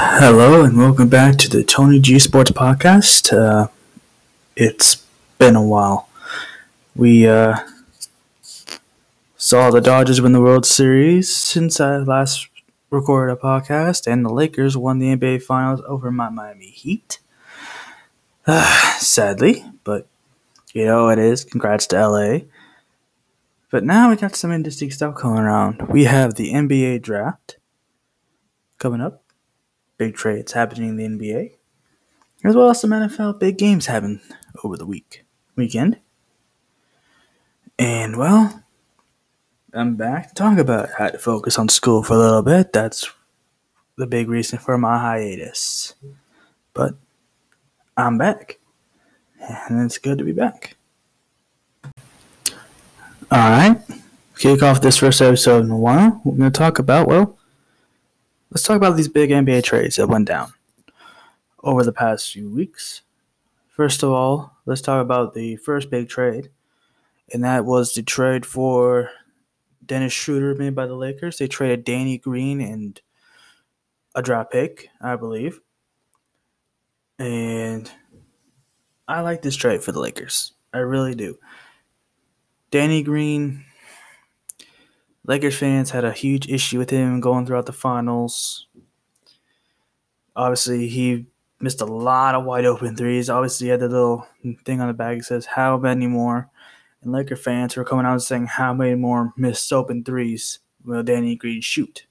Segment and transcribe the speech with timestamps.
[0.00, 3.36] Hello and welcome back to the Tony G Sports Podcast.
[3.36, 3.66] Uh,
[4.54, 5.04] it's
[5.38, 6.08] been a while.
[6.94, 7.56] We uh,
[9.36, 12.48] saw the Dodgers win the World Series since I last
[12.90, 17.18] recorded a podcast, and the Lakers won the NBA Finals over my Miami Heat.
[18.46, 20.06] Uh, sadly, but
[20.72, 21.44] you know it is.
[21.44, 22.38] Congrats to LA.
[23.72, 25.88] But now we got some interesting stuff coming around.
[25.88, 27.56] We have the NBA draft
[28.78, 29.24] coming up
[29.98, 31.52] big trades happening in the NBA,
[32.44, 34.20] as well as some NFL big games happening
[34.64, 35.24] over the week
[35.56, 35.98] weekend.
[37.78, 38.62] And well,
[39.74, 42.72] I'm back to talk about how to focus on school for a little bit.
[42.72, 43.10] That's
[43.96, 45.94] the big reason for my hiatus.
[46.72, 46.94] But
[47.96, 48.58] I'm back,
[49.40, 50.76] and it's good to be back.
[53.30, 53.80] All right,
[54.38, 56.20] kick off this first episode in a while.
[56.24, 57.37] We're going to talk about well
[58.50, 60.52] Let's talk about these big NBA trades that went down
[61.62, 63.02] over the past few weeks.
[63.68, 66.50] First of all, let's talk about the first big trade,
[67.32, 69.10] and that was the trade for
[69.84, 71.36] Dennis Schroeder made by the Lakers.
[71.38, 73.00] They traded Danny Green and
[74.14, 75.60] a draft pick, I believe.
[77.18, 77.90] And
[79.06, 80.54] I like this trade for the Lakers.
[80.72, 81.38] I really do.
[82.70, 83.64] Danny Green
[85.28, 88.66] Lakers fans had a huge issue with him going throughout the finals.
[90.34, 91.26] Obviously, he
[91.60, 93.28] missed a lot of wide open threes.
[93.28, 94.26] Obviously, he had the little
[94.64, 96.48] thing on the bag that says, How many more?
[97.02, 101.02] And Laker fans were coming out and saying, How many more missed open threes will
[101.02, 102.06] Danny Green shoot?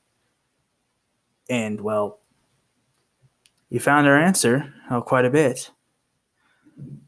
[1.49, 2.19] And, well,
[3.71, 5.71] you found our answer uh, quite a bit,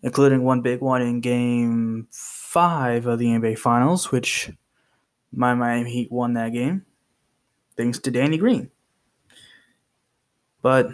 [0.02, 4.50] including one big one in game five of the NBA Finals, which
[5.32, 6.86] my Miami Heat won that game
[7.80, 8.70] thanks to Danny Green.
[10.62, 10.92] But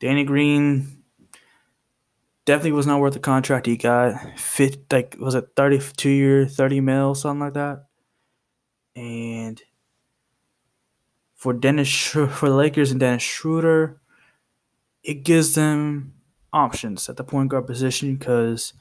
[0.00, 1.04] Danny Green
[2.44, 4.38] definitely was not worth the contract he got.
[4.38, 7.86] Fit like was it thirty two year, thirty mil, something like that.
[8.96, 9.62] And
[11.36, 14.00] for Dennis for the Lakers and Dennis Schroeder,
[15.04, 16.14] it gives them
[16.52, 18.72] options at the point guard position because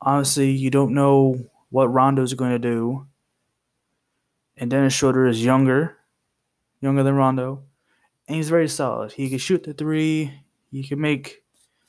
[0.00, 3.06] honestly, you don't know what Rondo's going to do
[4.58, 5.96] and Dennis Schroeder is younger,
[6.80, 7.62] younger than Rondo,
[8.26, 9.12] and he's very solid.
[9.12, 10.42] He can shoot the three.
[10.70, 11.42] He can make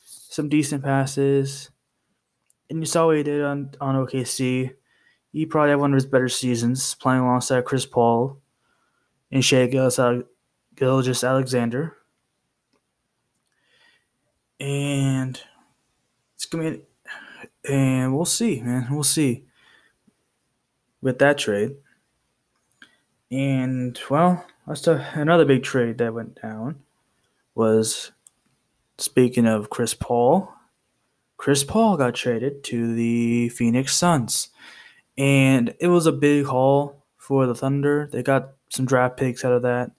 [0.04, 1.70] some decent passes.
[2.70, 4.72] And you saw what he did on, on OKC.
[5.32, 8.40] He probably had one of his better seasons playing alongside Chris Paul
[9.32, 11.98] and Shai Gilgeous Alexander.
[14.60, 15.42] And
[16.36, 16.82] it's gonna be,
[17.70, 18.88] and we'll see, man.
[18.92, 19.46] We'll see
[21.02, 21.76] with that trade.
[23.32, 26.84] And well, that's another big trade that went down.
[27.56, 28.12] Was
[28.98, 30.52] speaking of Chris Paul,
[31.38, 34.50] Chris Paul got traded to the Phoenix Suns,
[35.18, 38.10] and it was a big haul for the Thunder.
[38.12, 39.92] They got some draft picks out of that,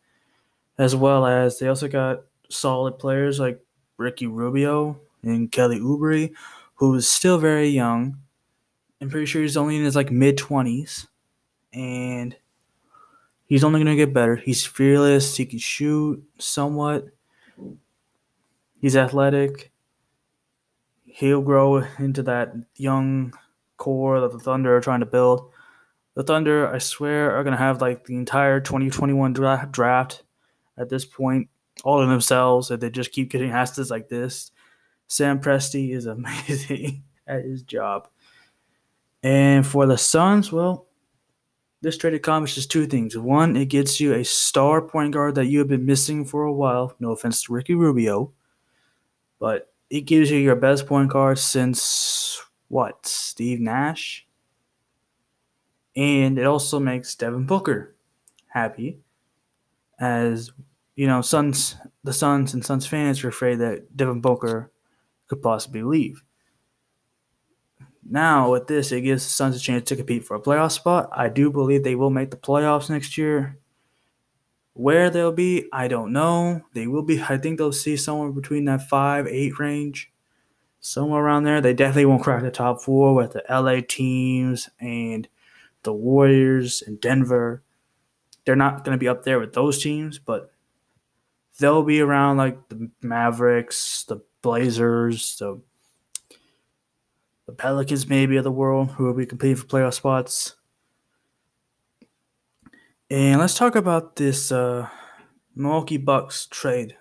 [0.78, 3.60] as well as they also got solid players like
[3.96, 6.32] Ricky Rubio and Kelly Oubre,
[6.74, 8.18] who is still very young.
[9.00, 11.06] I'm pretty sure he's only in his like mid twenties,
[11.72, 12.36] and
[13.50, 14.36] He's only going to get better.
[14.36, 15.36] He's fearless.
[15.36, 17.08] He can shoot somewhat.
[18.80, 19.72] He's athletic.
[21.04, 23.34] He'll grow into that young
[23.76, 25.50] core that the Thunder are trying to build.
[26.14, 30.22] The Thunder, I swear, are going to have like the entire 2021 draft, draft
[30.78, 31.48] at this point
[31.82, 34.52] all in themselves if they just keep getting assets like this.
[35.08, 38.06] Sam Presti is amazing at his job.
[39.24, 40.86] And for the Suns, well,
[41.82, 43.16] this trade accomplishes two things.
[43.16, 46.52] One, it gets you a star point guard that you have been missing for a
[46.52, 46.94] while.
[47.00, 48.32] No offense to Ricky Rubio,
[49.38, 53.06] but it gives you your best point guard since what?
[53.06, 54.26] Steve Nash?
[55.96, 57.96] And it also makes Devin Booker
[58.46, 58.98] happy.
[59.98, 60.52] As
[60.96, 64.70] you know, Suns the Suns and Suns fans are afraid that Devin Booker
[65.28, 66.22] could possibly leave.
[68.12, 71.10] Now, with this, it gives the Suns a chance to compete for a playoff spot.
[71.12, 73.56] I do believe they will make the playoffs next year.
[74.72, 76.62] Where they'll be, I don't know.
[76.74, 80.10] They will be, I think they'll see somewhere between that 5 8 range.
[80.80, 81.60] Somewhere around there.
[81.60, 85.28] They definitely won't crack the top four with the LA teams and
[85.84, 87.62] the Warriors and Denver.
[88.44, 90.50] They're not going to be up there with those teams, but
[91.60, 95.60] they'll be around like the Mavericks, the Blazers, the
[97.50, 100.54] the Pelicans maybe of the world who will be competing for playoff spots.
[103.10, 104.88] And let's talk about this uh,
[105.56, 106.96] Milwaukee Bucks trade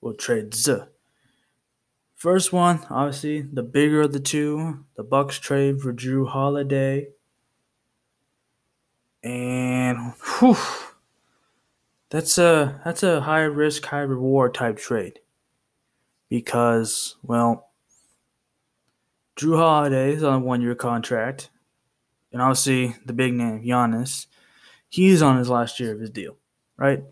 [0.00, 0.68] Well, trades.
[2.14, 7.08] First one, obviously, the bigger of the two, the Bucks trade for Jrue Holiday.
[9.24, 10.56] And whew,
[12.10, 15.18] that's a that's a high risk, high reward type trade.
[16.28, 17.71] Because, well,
[19.42, 21.50] Jrue Holiday is on a one year contract.
[22.32, 24.26] And obviously the big name, Giannis,
[24.88, 26.36] he's on his last year of his deal,
[26.76, 27.02] right?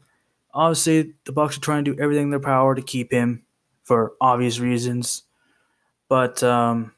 [0.53, 3.45] Obviously, the Bucks are trying to do everything in their power to keep him
[3.85, 5.25] for obvious reasons.
[6.09, 6.93] But um,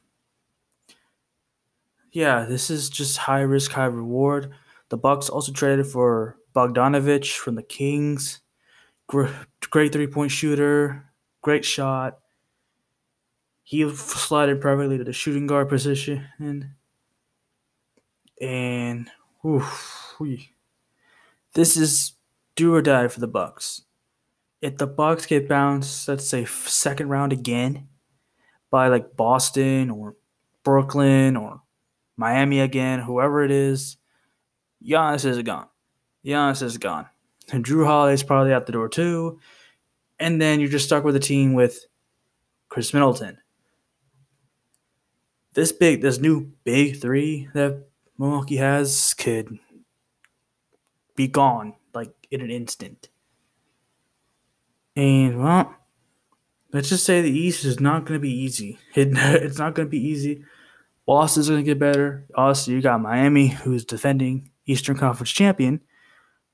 [2.11, 4.51] yeah, this is just high risk, high reward.
[4.89, 8.39] The Bucks also traded for Bogdanovich from the Kings.
[9.07, 12.19] Great three point shooter, great shot.
[13.63, 16.27] He slided perfectly to the shooting guard position.
[18.41, 19.09] And
[19.45, 20.15] oof,
[21.53, 22.13] this is
[22.55, 23.83] do or die for the Bucks.
[24.61, 27.87] If the Bucks get bounced, let's say second round again
[28.69, 30.15] by like Boston or
[30.63, 31.61] Brooklyn or
[32.17, 33.97] Miami again, whoever it is,
[34.85, 35.67] Giannis is gone.
[36.25, 37.07] Giannis is gone.
[37.51, 39.39] And Jrue Holiday's probably out the door too.
[40.19, 41.85] And then you're just stuck with a team with
[42.69, 43.37] Khris Middleton.
[45.53, 47.85] This big, this new big three that
[48.17, 49.59] Milwaukee has could
[51.15, 53.09] be gone like in an instant.
[54.95, 55.75] And well,
[56.71, 58.79] let's just say the East is not going to be easy.
[58.95, 60.43] It, it's not going to be easy.
[61.05, 62.25] Boston's going to get better.
[62.35, 65.81] Also, you got Miami, who's defending Eastern Conference champion.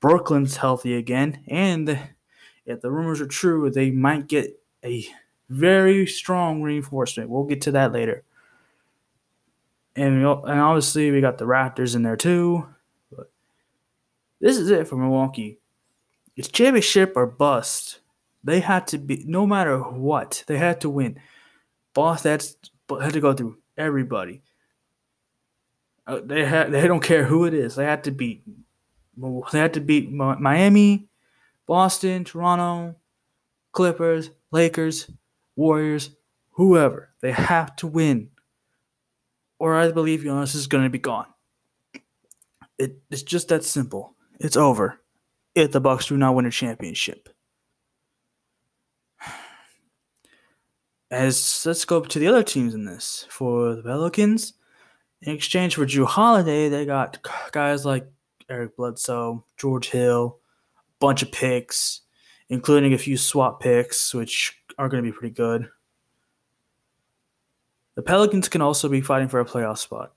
[0.00, 1.98] Brooklyn's healthy again, and
[2.64, 5.06] if the rumors are true, they might get a
[5.50, 7.28] very strong reinforcement.
[7.28, 8.24] We'll get to that later.
[9.96, 12.66] And, and obviously, we got the Raptors in there too.
[13.10, 13.30] But
[14.40, 15.58] this is it for Milwaukee.
[16.36, 18.00] It's championship or bust.
[18.42, 21.20] They had to be, no matter what, they had to win.
[21.92, 22.56] Boss that's
[22.88, 24.42] had to go through everybody.
[26.06, 27.74] Uh, they had they don't care who it is.
[27.74, 28.42] They had to beat.
[29.52, 31.08] They had to beat Miami,
[31.66, 32.96] Boston, Toronto,
[33.72, 35.10] Clippers, Lakers,
[35.56, 36.10] Warriors,
[36.52, 37.10] whoever.
[37.20, 38.30] They have to win,
[39.60, 41.26] or I believe Giannis is going to be gone.
[42.78, 44.16] It, it's just that simple.
[44.40, 44.98] It's over
[45.54, 47.28] if the Bucks do not win a championship.
[51.10, 53.26] As let's go to the other teams in this.
[53.28, 54.54] For the Pelicans,
[55.22, 57.18] in exchange for Jrue Holiday, they got
[57.52, 58.10] guys like
[58.48, 60.38] Eric Bledsoe, George Hill,
[60.78, 62.00] a bunch of picks,
[62.48, 65.68] including a few swap picks, which are going to be pretty good.
[68.00, 70.14] The Pelicans can also be fighting for a playoff spot.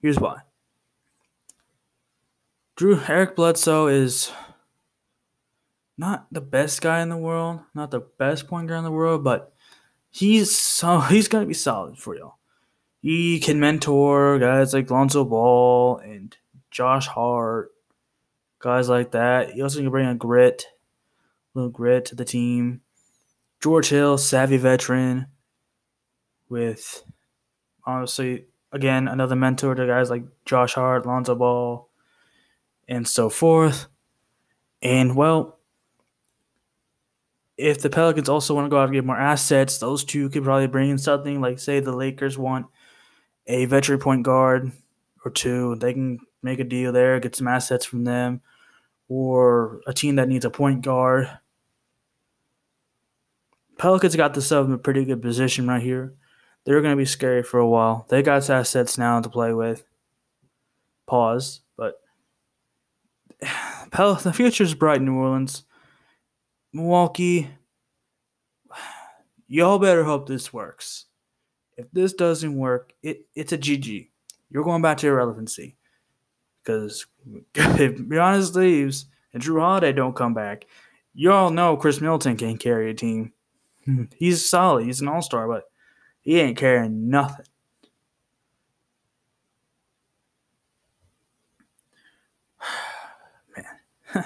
[0.00, 0.40] Here's why.
[2.76, 4.32] Jrue Eric Bledsoe is
[5.96, 9.22] not the best guy in the world, not the best point guard in the world,
[9.22, 9.52] but
[10.10, 12.38] he's so he's gonna be solid for y'all.
[13.00, 16.36] He can mentor guys like Lonzo Ball and
[16.72, 17.70] Josh Hart,
[18.58, 19.52] guys like that.
[19.52, 20.66] He also can bring a grit,
[21.54, 22.80] a little grit to the team.
[23.60, 25.28] George Hill, savvy veteran,
[26.48, 27.02] with
[27.84, 31.88] honestly again another mentor to guys like Josh Hart, Lonzo Ball,
[32.88, 33.86] and so forth.
[34.82, 35.58] And well,
[37.56, 40.44] if the Pelicans also want to go out and get more assets, those two could
[40.44, 41.40] probably bring in something.
[41.40, 42.66] Like, say, the Lakers want
[43.48, 44.70] a veteran point guard
[45.24, 48.40] or two, they can make a deal there, get some assets from them,
[49.08, 51.28] or a team that needs a point guard.
[53.76, 56.14] Pelicans got themselves in a pretty good position right here.
[56.64, 58.06] They're going to be scary for a while.
[58.08, 59.84] They got assets now to play with.
[61.06, 61.94] Pause, but
[63.40, 65.64] the future's bright in New Orleans.
[66.72, 67.48] Milwaukee,
[69.48, 71.06] y'all better hope this works.
[71.76, 74.08] If this doesn't work, it, it's a GG.
[74.50, 75.76] You're going back to irrelevancy.
[76.62, 77.06] Because
[77.54, 80.66] if Giannis leaves and Jrue Holiday don't come back,
[81.14, 83.32] y'all know Khris Middleton can't carry a team.
[84.16, 84.84] He's solid.
[84.84, 85.64] He's an all-star, but
[86.28, 87.46] he ain't carrying nothing.
[93.56, 93.64] Man.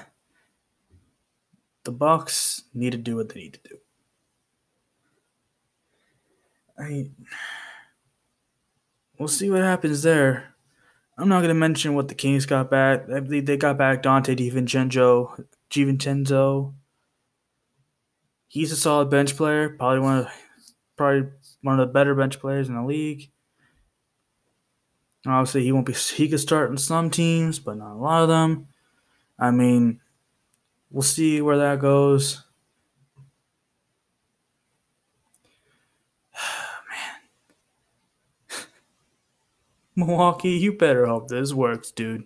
[1.85, 3.79] the Bucks need to do what they need to do.
[6.77, 7.11] I
[9.21, 10.57] we'll see what happens there.
[11.17, 13.09] I'm not gonna mention what the Kings got back.
[13.15, 15.45] I believe they got back Donte DiVincenzo.
[15.71, 16.75] DiVincenzo.
[18.49, 20.27] He's a solid bench player, probably one of
[20.97, 21.31] probably
[21.63, 23.31] one of the better bench players in the league.
[25.27, 25.93] Obviously, he won't be.
[25.93, 28.67] He could start in some teams, but not a lot of them.
[29.39, 30.01] I mean,
[30.91, 32.43] we'll see where that goes.
[38.51, 38.67] Man,
[40.07, 42.25] Milwaukee, you better hope this works, dude.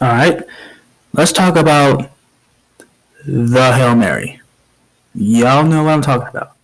[0.00, 0.42] All right,
[1.12, 2.10] let's talk about
[3.26, 4.39] the Hail Mary.
[5.14, 6.56] Y'all know what I'm talking about.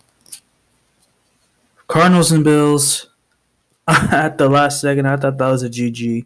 [1.87, 3.07] Cardinals and Bills.
[3.87, 6.25] At the last second, I thought that was a GG.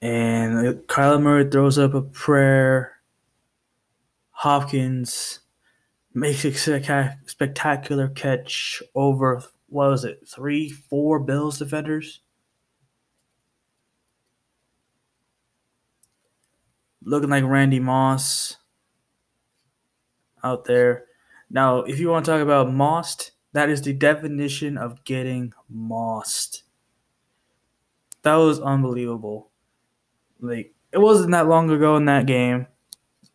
[0.00, 2.98] And Kyler Murray throws up a prayer.
[4.30, 5.40] Hopkins
[6.14, 12.20] makes a spectacular catch over, what was it, three, four Bills defenders?
[17.02, 18.57] Looking like Randy Moss
[20.44, 21.04] out there.
[21.50, 26.64] Now, if you want to talk about mossed, that is the definition of getting mossed.
[28.22, 29.50] That was unbelievable.
[30.40, 32.66] Like it wasn't that long ago in that game.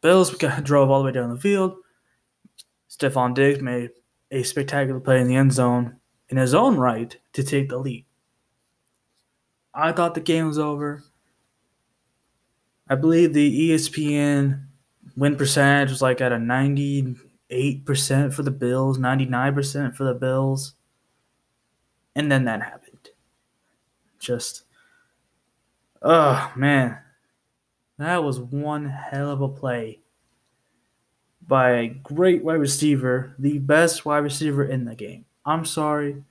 [0.02, 1.78] Bills drove all the way down the field.
[2.90, 3.92] Stefon Diggs made
[4.32, 5.98] a spectacular play in the end zone
[6.30, 8.06] in his own right to take the lead.
[9.74, 11.04] I thought the game was over.
[12.88, 14.66] I believe the ESPN
[15.16, 20.74] win percentage was like at a 98% for the Bills, 99% for the Bills.
[22.16, 23.10] And then that happened.
[24.20, 24.64] Just,
[26.02, 27.00] oh, man.
[27.98, 30.00] That was one hell of a play
[31.48, 35.26] by a great wide receiver, the best wide receiver in the game.
[35.46, 36.24] I'm sorry.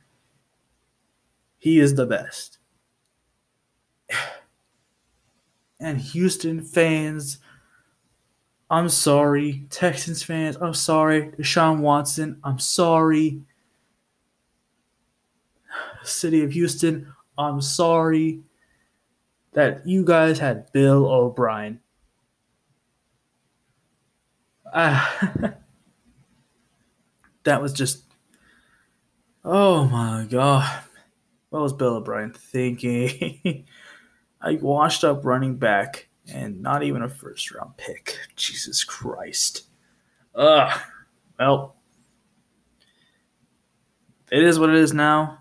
[1.59, 2.59] He is the best.
[5.85, 7.39] And Houston fans,
[8.73, 9.67] I'm sorry.
[9.69, 11.31] Texans fans, I'm sorry.
[11.39, 13.43] Deshaun Watson, I'm sorry.
[16.03, 18.41] City of Houston, I'm sorry
[19.53, 21.81] that you guys had Bill O'Brien.
[24.73, 25.07] Uh,
[27.45, 28.05] that was just.
[29.45, 30.83] Oh my god.
[31.51, 33.67] What was Bill O'Brien thinking?
[34.41, 38.19] I washed up running back and not even a first round pick.
[38.37, 39.63] Jesus Christ.
[40.35, 40.81] Ugh.
[41.39, 41.77] Well,
[44.31, 45.39] it is what it is now.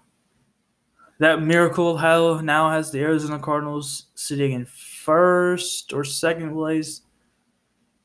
[1.20, 7.02] That miracle hell now has the Arizona Cardinals sitting in first or second place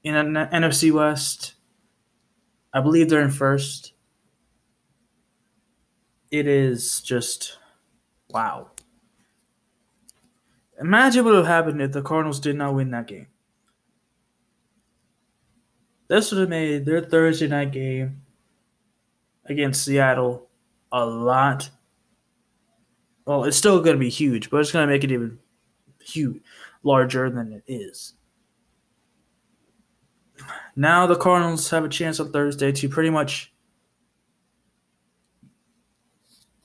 [0.05, 1.55] in an NFC West.
[2.75, 3.95] I believe they're in first.
[6.31, 7.59] It is just
[8.29, 8.71] wow.
[10.81, 13.29] Imagine what would have happened if the Cardinals did not win that game.
[16.09, 18.23] This would have made their Thursday night game
[19.47, 20.49] against Seattle
[20.93, 21.71] a lot.
[23.25, 25.39] Well, it's still going to be huge, but it's going to make it even
[26.01, 26.43] huge,
[26.83, 28.15] larger than it is.
[30.77, 33.53] Now the Cardinals have a chance on Thursday to pretty much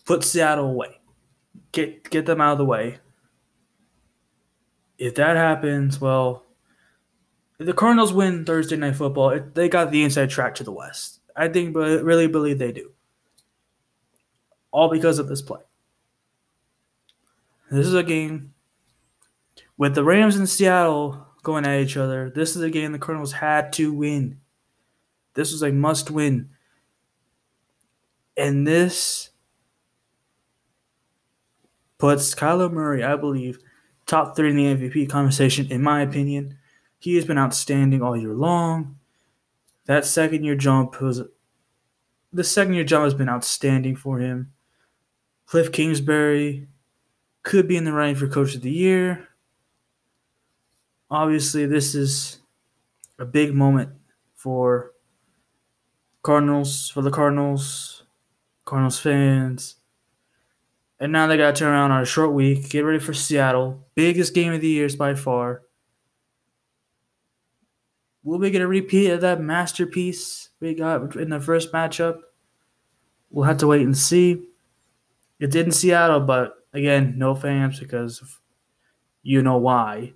[0.06, 1.00] put Seattle away,
[1.72, 3.00] get get them out of the way.
[5.02, 6.46] If that happens, well,
[7.58, 11.22] the Cardinals win Thursday night football, it, they got the inside track to the West.
[11.36, 12.92] I think, but really believe they do.
[14.70, 15.62] All because of this play.
[17.72, 18.54] This is a game
[19.76, 22.30] with the Rams in Seattle going at each other.
[22.30, 24.40] This is a game the Cardinals had to win.
[25.34, 26.52] This was a must win.
[28.38, 29.32] And this
[31.98, 33.58] puts Kyler Murray, I believe,
[34.12, 36.58] top three in the MVP conversation, in my opinion.
[37.00, 39.00] He has been outstanding all year long.
[39.86, 41.24] That second year jump was
[42.32, 44.54] the second year jump has been outstanding for him.
[45.48, 46.68] Cliff Kingsbury
[47.44, 49.30] could be in the running for coach of the year
[51.12, 52.40] obviously this is
[53.20, 53.90] a big moment
[54.36, 54.94] for
[56.24, 58.04] Cardinals, for the Cardinals,
[58.66, 59.76] Cardinals fans.
[61.02, 63.88] And now they got to turn around on a short week, get ready for Seattle.
[63.96, 65.64] Biggest game of the year by far.
[68.24, 72.20] Will we get a repeat of that masterpiece we got in the first matchup?
[73.32, 74.44] We'll have to wait and see.
[75.40, 78.22] It did in Seattle, but again, no fans because
[79.24, 80.14] you know why.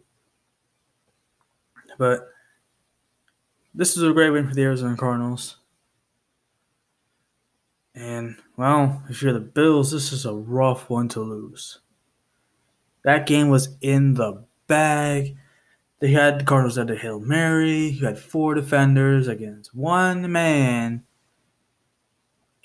[1.97, 2.27] But
[3.73, 5.57] this is a great win for the Arizona Cardinals.
[7.95, 11.79] And, well, if you're the Bills, this is a rough one to lose.
[13.03, 15.37] That game was in the bag.
[15.99, 17.87] They had the Cardinals at the Hail Mary.
[17.87, 21.03] You had four defenders against one man.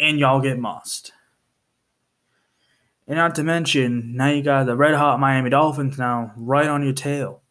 [0.01, 1.13] And y'all get mossed.
[3.07, 6.83] And not to mention, now you got the red hot Miami Dolphins now right on
[6.83, 7.43] your tail.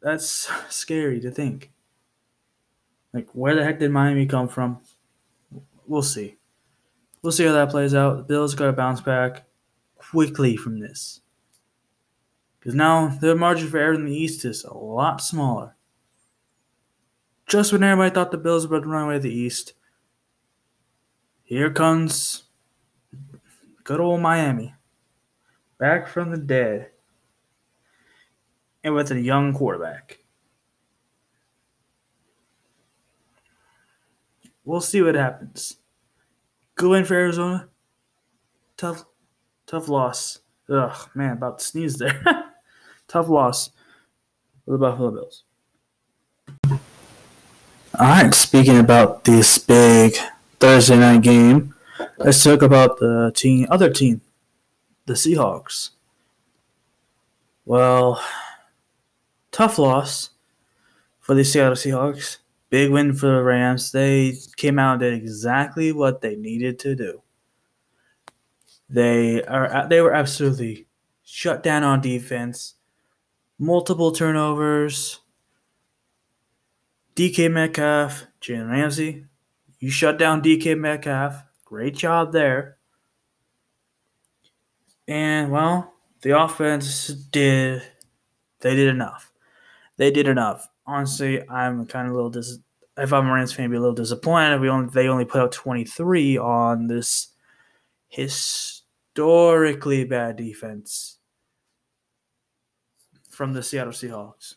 [0.00, 1.70] That's scary to think.
[3.12, 4.80] Like, where the heck did Miami come from?
[5.86, 6.36] We'll see.
[7.22, 8.16] we'll see how that plays out.
[8.16, 9.44] The Bills got to bounce back
[9.96, 11.20] quickly from this.
[12.58, 15.76] Because now their margin for error in the East is a lot smaller.
[17.46, 19.74] Just when everybody thought the Bills were about to run away to the East,
[21.44, 22.44] here comes
[23.84, 24.74] good old Miami.
[25.78, 26.90] Back from the dead.
[28.82, 30.18] And with a young quarterback.
[34.66, 35.76] We'll see what happens.
[36.74, 37.68] Good win for Arizona.
[38.76, 39.04] Tough,
[39.64, 40.40] tough loss.
[40.68, 42.20] Ugh, man, about to sneeze there.
[43.08, 43.70] tough loss
[44.64, 45.44] for the Buffalo Bills.
[46.68, 46.80] All
[48.08, 50.16] right, speaking about this big
[50.58, 51.72] Thursday night game,
[52.18, 54.20] let's talk about the team, other team,
[55.06, 55.90] the Seahawks.
[57.64, 58.20] Well,
[59.52, 60.30] tough loss
[61.20, 62.38] for the Seattle Seahawks.
[62.68, 63.92] Big win for the Rams.
[63.92, 67.22] They came out and did exactly what they needed to do.
[68.88, 70.86] They are they were absolutely
[71.24, 72.74] shut down on defense.
[73.58, 75.20] Multiple turnovers.
[77.14, 79.24] DK Metcalf, Jalen Ramsey,
[79.80, 81.44] you shut down DK Metcalf.
[81.64, 82.76] Great job there.
[85.08, 87.82] And well, the offense did
[88.60, 89.32] they did enough.
[89.96, 90.68] They did enough.
[90.86, 92.58] Honestly, I'm kind of a little dis.
[92.96, 94.60] If I'm a Rams fan, I'd be a little disappointed.
[94.60, 97.28] We only they only put out 23 on this
[98.08, 101.18] historically bad defense
[103.28, 104.54] from the Seattle Seahawks.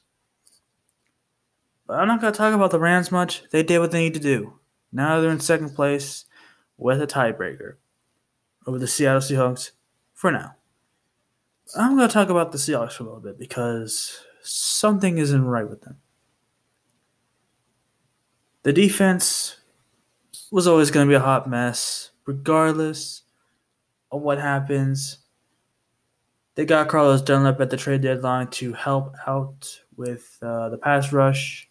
[1.86, 3.44] But I'm not going to talk about the Rams much.
[3.52, 4.60] They did what they need to do.
[4.92, 6.26] Now they're in second place
[6.78, 7.76] with a tiebreaker
[8.66, 9.72] over the Seattle Seahawks
[10.14, 10.56] for now.
[11.76, 15.68] I'm going to talk about the Seahawks for a little bit because something isn't right
[15.68, 15.98] with them.
[18.70, 19.56] The defense
[20.52, 23.24] was always going to be a hot mess, regardless
[24.12, 25.18] of what happens.
[26.54, 31.12] They got Carlos Dunlap at the trade deadline to help out with uh, the pass
[31.12, 31.68] rush.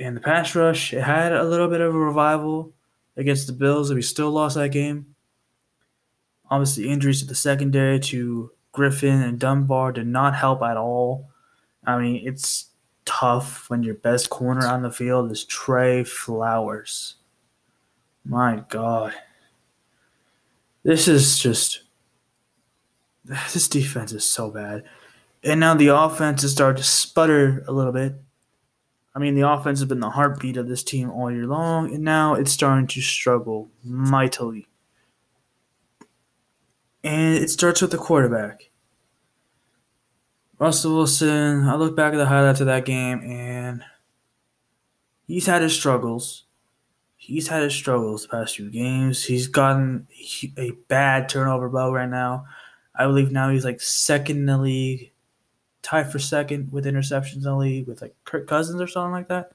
[0.00, 2.72] And the pass rush, it had a little bit of a revival
[3.16, 5.14] against the Bills, and we still lost that game.
[6.50, 11.30] Obviously, injuries to the secondary to Griffin and Dunbar did not help at all.
[11.86, 12.70] I mean, it's
[13.06, 17.14] tough when your best corner on the field is Tre Flowers.
[18.24, 19.14] My God.
[20.82, 21.82] This is just.
[23.24, 24.84] This defense is so bad.
[25.42, 28.14] And now the offense has started to sputter a little bit.
[29.16, 32.04] I mean, the offense has been the heartbeat of this team all year long, and
[32.04, 34.68] now it's starting to struggle mightily.
[37.02, 38.70] And it starts with the quarterback.
[40.58, 43.82] Russell Wilson, I look back at the highlights of that game and
[45.26, 46.44] he's had his struggles.
[47.16, 49.24] He's had his struggles the past few games.
[49.24, 50.06] He's gotten
[50.56, 52.46] a bad turnover bug right now.
[52.94, 55.12] I believe now he's like second in the league,
[55.82, 59.28] tied for second with interceptions in the league with like Kirk Cousins or something like
[59.28, 59.52] that.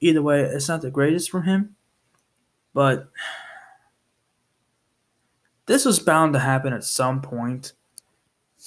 [0.00, 1.76] Either way, it's not the greatest from him,
[2.74, 3.08] but
[5.66, 7.72] this was bound to happen at some point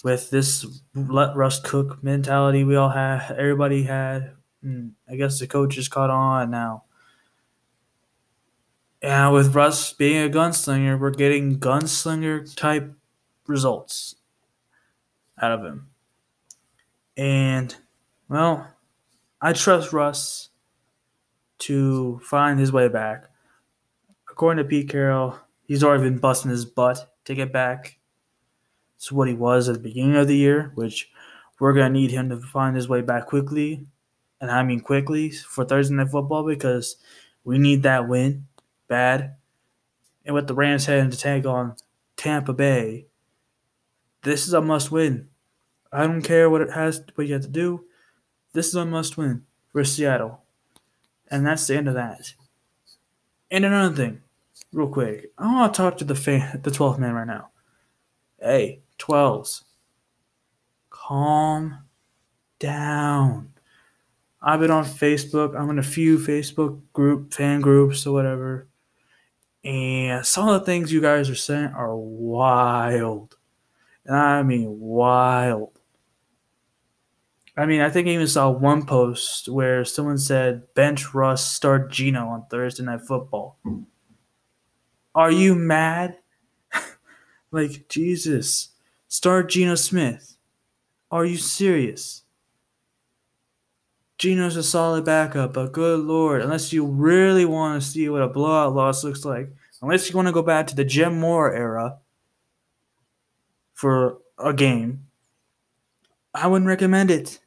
[0.03, 4.31] with this let Russ cook mentality we all had, everybody had.
[4.61, 6.83] Hmm, I guess the coaches caught on now.
[9.01, 12.91] And with Russ being a gunslinger, we're getting gunslinger type
[13.45, 14.15] results
[15.39, 15.87] out of him.
[17.15, 17.75] And,
[18.27, 18.67] well,
[19.39, 20.49] I trust Russ
[21.59, 23.29] to find his way back.
[24.29, 27.96] According to Pete Carroll, he's already been busting his butt to get back
[28.97, 31.09] it's what he was at the beginning of the year, which
[31.59, 33.85] we're going to need him to find his way back quickly.
[34.41, 36.97] And I mean quickly for Thursday Night Football because
[37.43, 38.47] we need that win
[38.87, 39.35] bad.
[40.25, 41.75] And with the Rams heading to take on
[42.17, 43.07] Tampa Bay,
[44.23, 45.29] this is a must win.
[45.91, 47.85] I don't care what it has, what you have to do.
[48.53, 50.41] This is a must win for Seattle.
[51.29, 52.33] And that's the end of that.
[53.49, 54.21] And another thing,
[54.73, 57.49] real quick, I want to talk to the fan, the 12th man right now.
[58.39, 59.63] Hey, 12s.
[60.89, 61.79] Calm
[62.59, 63.53] down.
[64.41, 65.59] I've been on Facebook.
[65.59, 68.67] I'm in a few Facebook group, fan groups, or whatever.
[69.63, 73.35] And some of the things you guys are saying are wild.
[74.05, 75.77] And I mean wild.
[77.57, 81.91] I mean, I think I even saw one post where someone said, bench Russ, start
[81.91, 83.57] Geno on Thursday Night Football.
[85.15, 86.17] Are you mad?
[87.51, 88.69] like, Jesus.
[89.07, 90.37] Start Geno Smith.
[91.11, 92.23] Are you serious?
[94.17, 98.27] Geno's a solid backup, but good lord, unless you really want to see what a
[98.27, 99.49] blowout loss looks like,
[99.81, 101.99] unless you want to go back to the Jim Mora era
[103.75, 105.05] for a game,
[106.33, 107.39] I wouldn't recommend it.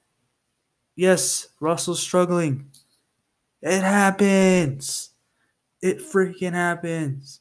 [0.95, 2.71] Yes, Russell's struggling.
[3.63, 5.11] It happens.
[5.83, 7.41] It freaking happens.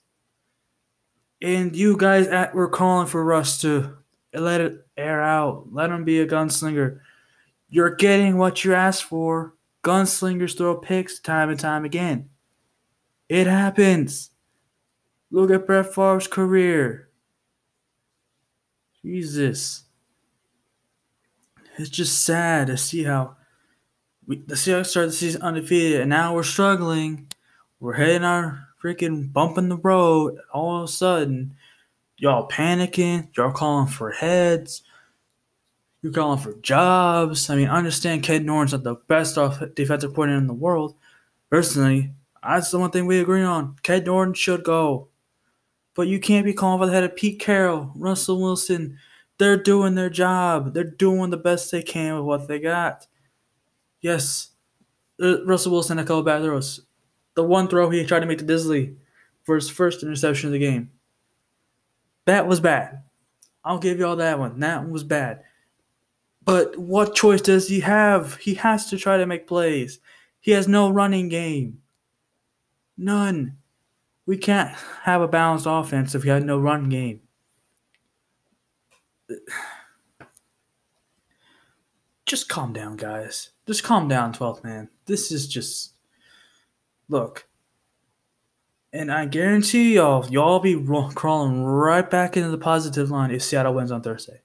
[1.41, 3.98] And you guys at, were calling for Russ to
[4.33, 5.67] let it air out.
[5.71, 6.99] Let him be a gunslinger.
[7.69, 9.53] You're getting what you asked for.
[9.83, 12.29] Gunslingers throw picks time and time again.
[13.29, 14.31] It happens.
[15.31, 17.09] Look at Brett Favre's career.
[19.03, 19.83] Jesus.
[21.77, 23.37] It's just sad to see how
[24.27, 27.27] we, the Seahawks started the season undefeated, and now we're struggling.
[27.79, 30.37] We're hitting our freaking bump in the road.
[30.53, 31.55] All of a sudden,
[32.19, 33.35] y'all panicking.
[33.35, 34.83] Y'all calling for heads.
[36.01, 37.49] You're calling for jobs.
[37.49, 40.95] I mean, I understand Ken Norton's not the best off defensive coordinator in the world.
[41.49, 43.75] Personally, that's the one thing we agree on.
[43.83, 45.09] Ken Norton should go.
[45.95, 48.97] But you can't be calling for the head of Pete Carroll, Russell Wilson.
[49.37, 50.73] They're doing their job.
[50.73, 53.07] They're doing the best they can with what they got.
[53.99, 54.51] Yes,
[55.21, 56.81] uh, Russell Wilson had a couple bad throws.
[57.35, 58.95] The one throw he tried to make to Dissly
[59.43, 60.91] for his first interception of the game.
[62.29, 63.01] That was bad.
[63.65, 64.59] I'll give you all that one.
[64.59, 65.41] That one was bad.
[66.45, 68.35] But what choice does he have?
[68.35, 69.99] He has to try to make plays.
[70.39, 71.81] He has no running game.
[72.95, 73.57] None.
[74.27, 74.69] We can't
[75.01, 77.21] have a balanced offense if we have no run game.
[82.27, 83.49] Just calm down, guys.
[83.65, 84.89] Just calm down, 12th man.
[85.07, 85.93] This is just.
[87.07, 87.48] Look.
[88.91, 93.75] And I guarantee y'all, y'all be crawling right back into the positive line if Seattle
[93.75, 94.41] wins on Thursday.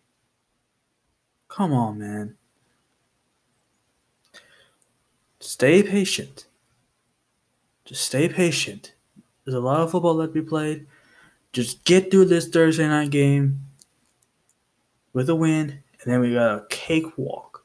[1.49, 2.37] Come on, man.
[5.41, 6.47] Stay patient.
[7.85, 8.95] Just stay patient.
[9.45, 10.87] There's a lot of football that be played.
[11.53, 13.61] Just get through this Thursday night game
[15.13, 17.65] with a win, and then we got a cakewalk.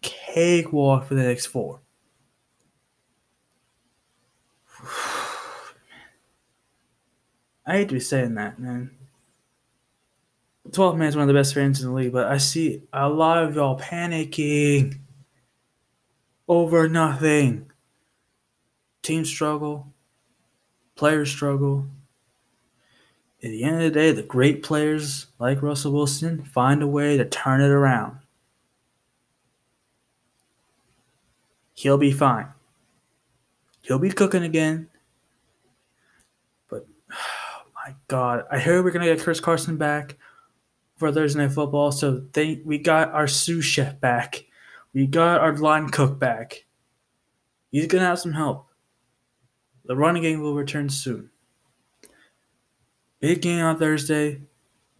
[0.00, 1.80] Cakewalk for the next four.
[7.66, 8.90] I hate to be saying that, man.
[10.72, 13.08] 12 man is one of the best fans in the league, but I see a
[13.08, 14.98] lot of y'all panicking
[16.48, 17.70] over nothing.
[19.02, 19.92] Team struggle,
[20.96, 21.86] players struggle.
[23.42, 27.18] At the end of the day, the great players like Russell Wilson find a way
[27.18, 28.18] to turn it around.
[31.74, 32.46] He'll be fine.
[33.82, 34.88] He'll be cooking again.
[36.70, 40.16] But oh my God, I heard we're gonna get Chris Carson back
[40.96, 41.92] for Thursday Night Football.
[41.92, 44.44] So they we got our sous chef back.
[44.92, 46.64] We got our line cook back.
[47.70, 48.68] He's gonna have some help.
[49.84, 51.30] The running game will return soon.
[53.20, 54.42] Big game on Thursday.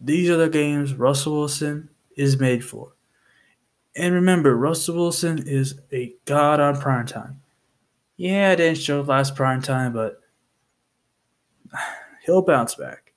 [0.01, 2.93] These are the games Russell Wilson is made for.
[3.95, 7.41] And remember, Russell Wilson is a god on prime time.
[8.17, 10.21] Yeah, I didn't show last prime time, but
[12.25, 13.13] he'll bounce back.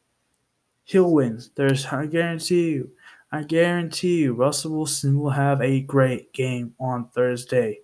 [0.84, 1.40] He'll win.
[1.54, 2.90] There's I guarantee you.
[3.30, 7.80] I guarantee you Russell Wilson will have a great game on Thursday.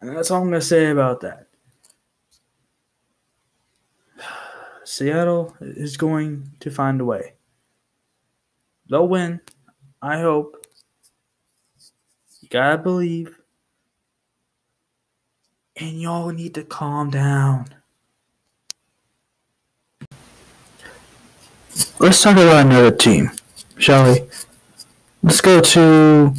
[0.00, 1.46] And that's all I'm going to say about that.
[4.84, 7.34] Seattle is going to find a way.
[8.90, 9.40] They'll win.
[10.02, 10.66] I hope.
[12.40, 13.38] You gotta believe.
[15.76, 17.68] And y'all need to calm down.
[22.02, 23.30] Let's talk about another team,
[23.78, 24.28] shall we?
[25.22, 26.34] Let's go to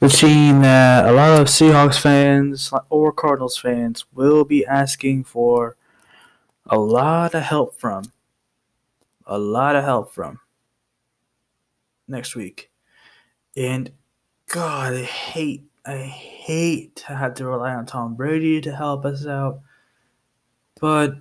[0.00, 5.76] the team that a lot of Seahawks fans or Cardinals fans will be asking for
[6.64, 8.04] a lot of help from.
[9.26, 10.40] A lot of help from
[12.08, 12.70] next week.
[13.54, 13.92] And
[14.48, 19.26] God, I hate, I hate to have to rely on Tom Brady to help us
[19.26, 19.60] out.
[20.80, 21.16] But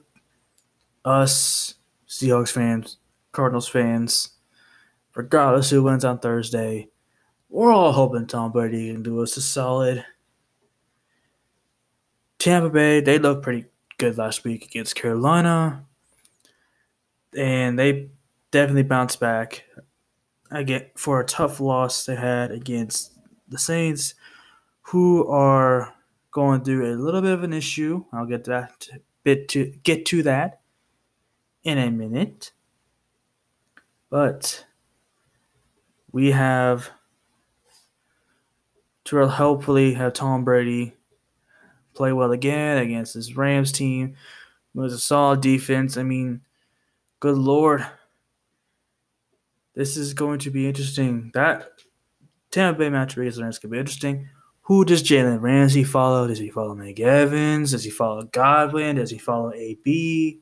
[1.04, 1.76] us,
[2.08, 3.00] Seahawks fans,
[3.36, 4.30] Cardinals fans,
[5.14, 6.88] regardless who wins on Thursday,
[7.50, 10.06] we're all hoping Tom Brady can do us a solid.
[12.40, 13.66] Tampa Bay, they looked pretty
[13.98, 15.86] good last week against Carolina,
[17.38, 18.10] and they
[18.52, 19.66] definitely bounced back.
[20.66, 23.12] Get for a tough loss they had against
[23.50, 24.14] the Saints,
[24.82, 25.94] who are
[26.32, 28.06] going through a little bit of an issue.
[28.14, 28.88] I'll get that
[29.24, 30.62] bit to get to that
[31.64, 32.54] in a minute.
[34.16, 34.66] But
[36.14, 36.90] we have
[39.04, 40.94] to hopefully have Tom Brady
[41.94, 44.16] play well again against this Rams team.
[44.74, 45.98] It was a solid defense.
[45.98, 46.40] I mean,
[47.20, 47.86] good lord,
[49.74, 51.30] this is going to be interesting.
[51.34, 51.72] That
[52.52, 54.30] Tampa Bay match against the Rams could be interesting.
[54.62, 56.26] Who does Jalen Ramsey follow?
[56.26, 57.72] Does he follow Mike Evans?
[57.72, 58.96] Does he follow Godwin?
[58.96, 60.40] Does he follow AB?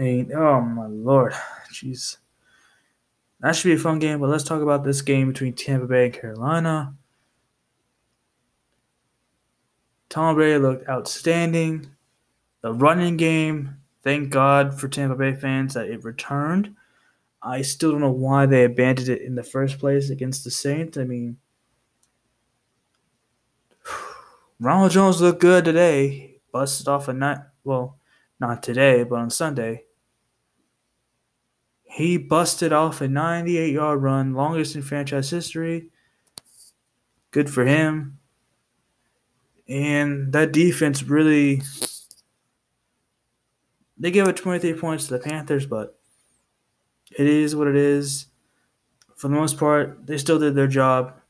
[0.00, 1.34] Hey, oh my lord,
[1.70, 2.16] jeez.
[3.40, 6.06] That should be a fun game, but let's talk about this game between Tampa Bay
[6.06, 6.94] and Carolina.
[10.08, 11.90] Tom Brady looked outstanding.
[12.62, 16.74] The running game, thank God for Tampa Bay fans that it returned.
[17.42, 20.96] I still don't know why they abandoned it in the first place against the Saints.
[20.96, 21.36] I mean,
[24.60, 26.40] Ronald Jones looked good today.
[26.52, 27.40] Busted off a night.
[27.64, 27.98] Well,
[28.40, 29.84] not today, but on Sunday.
[31.90, 35.90] He busted off a 98 yard run, longest in franchise history.
[37.32, 38.18] Good for him.
[39.68, 41.62] And that defense really.
[43.98, 45.98] They gave it 23 points to the Panthers, but
[47.18, 48.26] it is what it is.
[49.16, 51.20] For the most part, they still did their job.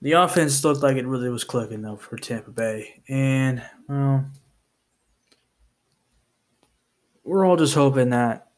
[0.00, 4.24] The offense looked like it really was clicking though for Tampa Bay, and well,
[7.24, 8.48] we're all just hoping that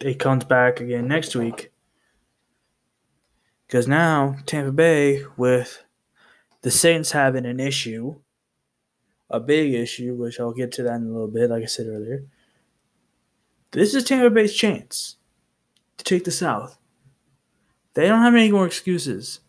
[0.00, 1.72] it comes back again next week.
[3.66, 5.84] Because now Tampa Bay, with
[6.62, 8.16] the Saints having an issue,
[9.30, 11.86] a big issue, which I'll get to that in a little bit, like I said
[11.86, 12.24] earlier.
[13.72, 15.16] This is Tampa Bay's chance
[15.96, 16.78] to take the South.
[17.94, 19.40] They don't have any more excuses.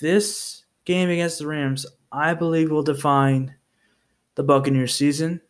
[0.00, 3.56] This game against the Rams, I believe, will define
[4.34, 5.40] the Buccaneers season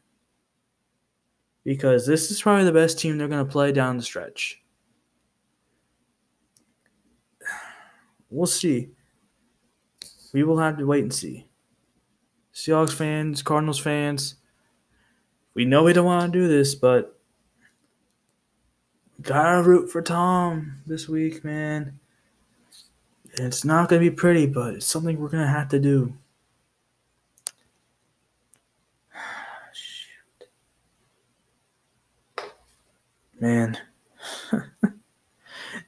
[1.65, 4.61] because this is probably the best team they're going to play down the stretch.
[8.31, 8.91] We'll see.
[10.33, 11.47] We will have to wait and see.
[12.55, 14.37] Seahawks fans, Cardinals fans,
[15.55, 17.19] we know we don't want to do this, but
[19.21, 21.99] gotta root for Tom this week, man.
[23.35, 26.15] It's not gonna be pretty, but it's something we're gonna have to do.
[33.43, 33.77] Man.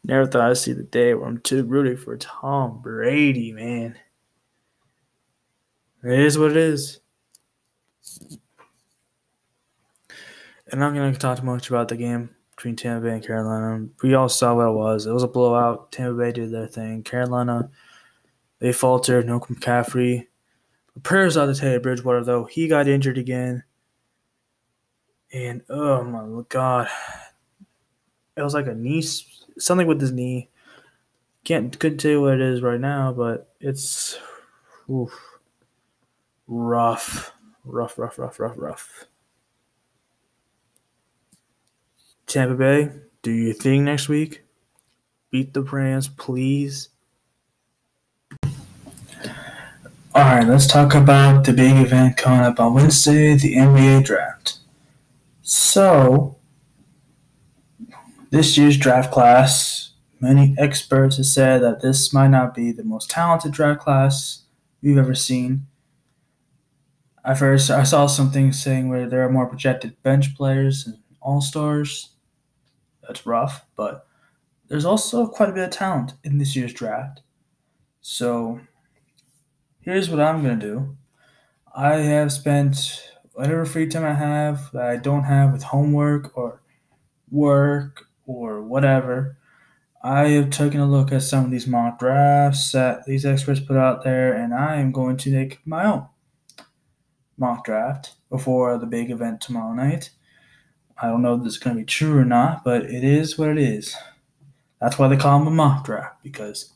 [0.05, 3.97] Never thought I'd see the day where I'm too rooting for Tom Brady, man.
[6.03, 6.99] It is what it is.
[10.67, 13.25] And I'm not going to talk too much about the game between Tampa Bay and
[13.25, 13.87] Carolina.
[14.03, 15.07] We all saw what it was.
[15.07, 15.93] It was a blowout.
[15.93, 17.05] Tampa Bay did their thing.
[17.05, 17.71] Carolina,
[18.59, 19.27] they faltered.
[19.27, 20.27] No McCaffrey.
[21.05, 22.47] Prayers out to Teddy Bridgewater, though.
[22.47, 23.63] He got injured again.
[25.33, 26.89] And, oh my God
[28.37, 29.03] it was like a knee,
[29.59, 30.49] something with his knee.
[31.45, 34.19] Can't couldn't tell you what it is right now, but it's
[34.91, 35.13] oof,
[36.47, 37.33] rough,
[37.65, 39.05] rough, rough, rough, rough, rough.
[42.27, 42.91] Tampa Bay,
[43.23, 44.43] do you think next week?
[45.31, 46.89] Beat the Rams, please.
[50.17, 54.59] All right, let's talk about the big event coming up on Wednesday, the NBA draft.
[55.43, 56.34] So,
[58.35, 63.09] this year's draft class, many experts have said that this might not be the most
[63.09, 64.43] talented draft class
[64.83, 65.69] we've ever seen.
[67.25, 71.41] I first I saw something saying where there are more projected bench players and all
[71.41, 72.11] stars.
[73.07, 74.05] That's rough, but
[74.67, 77.23] there's also quite a bit of talent in this year's draft.
[78.01, 78.59] So
[79.81, 80.97] here's what I'm gonna do.
[81.73, 86.61] I have spent whatever free time I have that I don't have with homework or
[87.31, 89.37] work or whatever,
[90.03, 93.77] I have taken a look at some of these mock drafts that these experts put
[93.77, 96.07] out there, and I am going to make my own
[97.39, 100.11] mock draft before the big event tomorrow night.
[101.01, 103.39] I don't know if this is going to be true or not, but it is
[103.39, 103.97] what it is.
[104.81, 106.75] That's why they call them a mock draft, because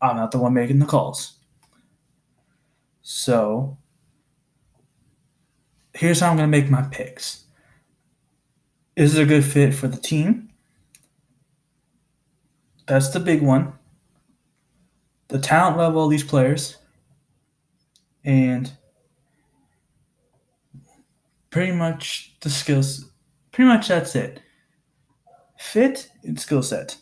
[0.00, 1.34] I'm not the one making the calls.
[3.02, 3.76] So,
[5.94, 7.41] here's how I'm going to make my picks.
[8.94, 10.50] Is it a good fit for the team?
[12.86, 13.72] That's the big one.
[15.28, 16.76] The talent level of these players.
[18.24, 18.70] And
[21.50, 23.10] pretty much the skills.
[23.50, 24.42] Pretty much that's it.
[25.58, 26.96] Fit and skill set.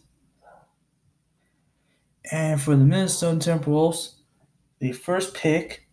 [2.30, 4.14] And for the Minnesota Timberwolves,
[4.78, 5.88] the first pick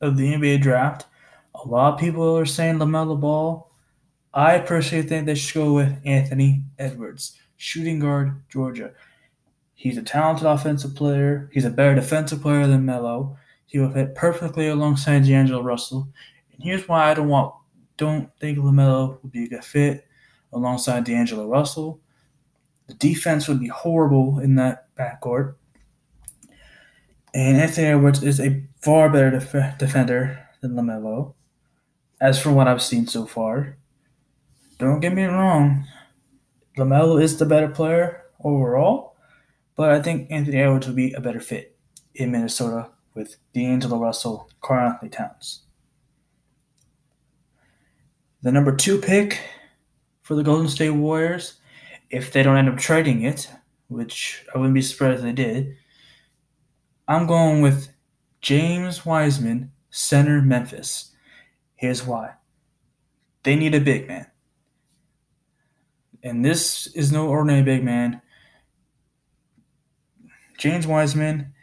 [0.00, 1.06] of the NBA draft,
[1.54, 3.67] a lot of people are saying LaMelo Ball
[4.34, 8.92] I personally think they should go with Anthony Edwards, shooting guard, Georgia.
[9.74, 11.48] He's a talented offensive player.
[11.52, 13.36] He's a better defensive player than Melo.
[13.66, 16.08] He will fit perfectly alongside D'Angelo Russell.
[16.52, 17.54] And here's why I don't want
[17.96, 20.06] don't think LaMelo would be a good fit
[20.52, 22.00] alongside D'Angelo Russell.
[22.86, 25.56] The defense would be horrible in that backcourt.
[27.34, 31.34] And Anthony Edwards is a far better def- defender than LaMelo,
[32.20, 33.77] as from what I've seen so far.
[34.78, 35.84] Don't get me wrong,
[36.76, 39.16] LaMelo is the better player overall,
[39.74, 41.76] but I think Anthony Edwards would be a better fit
[42.14, 45.62] in Minnesota with D'Angelo Russell, Karl-Anthony Towns.
[48.42, 49.40] The number two pick
[50.22, 51.54] for the Golden State Warriors,
[52.10, 53.50] if they don't end up trading it,
[53.88, 55.74] which I wouldn't be surprised if they did,
[57.08, 57.88] I'm going with
[58.40, 61.10] James Wiseman, center Memphis.
[61.74, 62.34] Here's why.
[63.42, 64.26] They need a big man.
[66.28, 68.20] And this is no ordinary big man.
[70.58, 71.54] James Wiseman,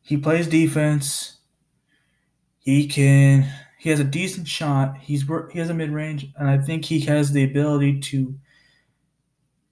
[0.00, 1.36] he plays defense.
[2.58, 4.98] He can he has a decent shot.
[4.98, 8.34] He's he has a mid range, and I think he has the ability to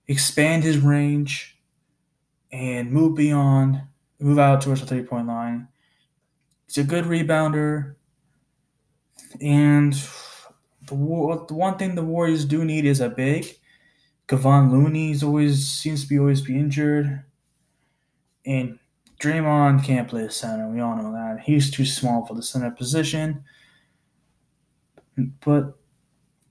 [0.06, 1.58] expand his range
[2.52, 3.82] and move beyond,
[4.20, 5.68] move out towards the three point line.
[6.66, 7.96] He's a good rebounder,
[9.40, 9.92] and
[10.86, 13.46] the the one thing the Warriors do need is a big.
[14.28, 17.22] Kevon Looney's always seems to be always be injured,
[18.44, 18.78] and
[19.20, 20.68] Draymond can't play a center.
[20.68, 23.44] We all know that he's too small for the center position.
[25.40, 25.76] But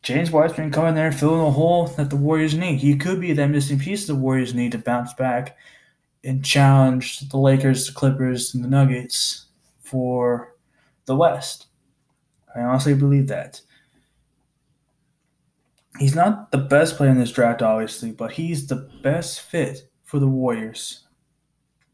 [0.02, 2.78] James Wiseman come in there and fill in the hole that the Warriors need.
[2.78, 5.58] He could be that missing piece the Warriors need to bounce back
[6.24, 9.46] and challenge the Lakers, the Clippers, and the Nuggets
[9.80, 10.56] for
[11.06, 11.68] the West.
[12.56, 13.62] I honestly believe that.
[16.00, 20.20] He's not the best player in this draft, obviously, but he's the best fit for
[20.20, 21.08] the Warriors,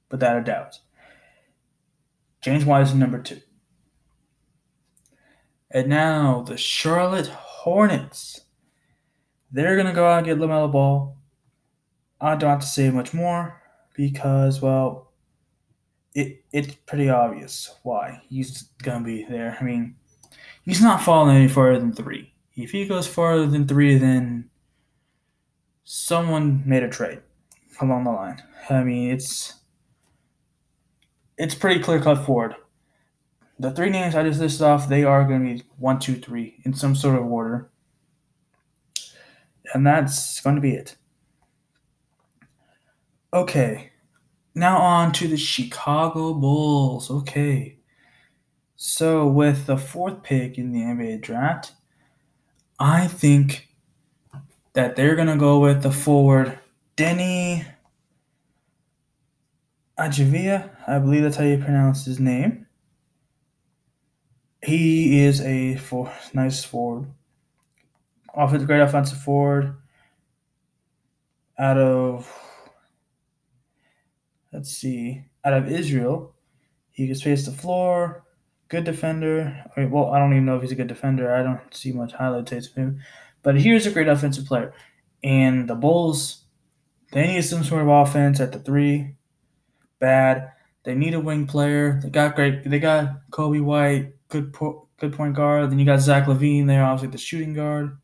[0.10, 0.80] without a doubt.
[2.42, 3.42] James Wiseman, number two.
[5.70, 8.42] And now the Charlotte Hornets.
[9.52, 11.18] They're going to go out and get LaMelo Ball.
[12.20, 13.62] I don't have to say much more
[13.96, 15.12] because, well,
[16.14, 19.58] it it's pretty obvious why he's going to be there.
[19.60, 19.96] I mean,
[20.64, 22.31] he's not falling any further than three.
[22.56, 24.50] If he goes farther than three, then
[25.84, 27.22] someone made a trade
[27.80, 28.44] along the line.
[28.70, 29.54] I mean, it's
[31.38, 32.56] it's pretty clear cut forward
[33.62, 36.60] the three names I just listed off, they are going to be one, two, three
[36.66, 37.70] in some sort of order.
[39.74, 40.96] And that's going to be it.
[43.32, 43.92] Okay,
[44.56, 47.12] now on to the Chicago Bulls.
[47.12, 47.78] Okay,
[48.76, 51.74] so with the fourth pick in the NBA draft,
[52.82, 53.68] I think
[54.74, 56.58] that they're going to go with the forward
[56.98, 57.64] Deni
[60.00, 60.72] Ajavia.
[60.88, 62.66] I believe that's how you pronounce his name.
[64.66, 67.06] He is a for, nice forward.
[68.34, 69.76] Offensive, great offensive forward.
[71.60, 72.34] Out of
[74.52, 76.34] let's see, out of Israel,
[76.90, 78.24] he can space the floor.
[78.72, 79.66] Good defender.
[79.76, 81.36] Well, I don't even know if he's a good defender.
[81.36, 83.02] I don't see much highlight tapes of him,
[83.44, 84.74] but he's a great offensive player.
[85.22, 86.46] And the Bulls,
[87.12, 89.18] they need some sort of offense at the three.
[90.00, 90.54] Bad.
[90.84, 92.00] They need a wing player.
[92.02, 92.64] They got great.
[92.64, 95.70] They got Coby White, good po- good point guard.
[95.70, 97.98] Then you got Zach LaVine there, obviously the shooting guard.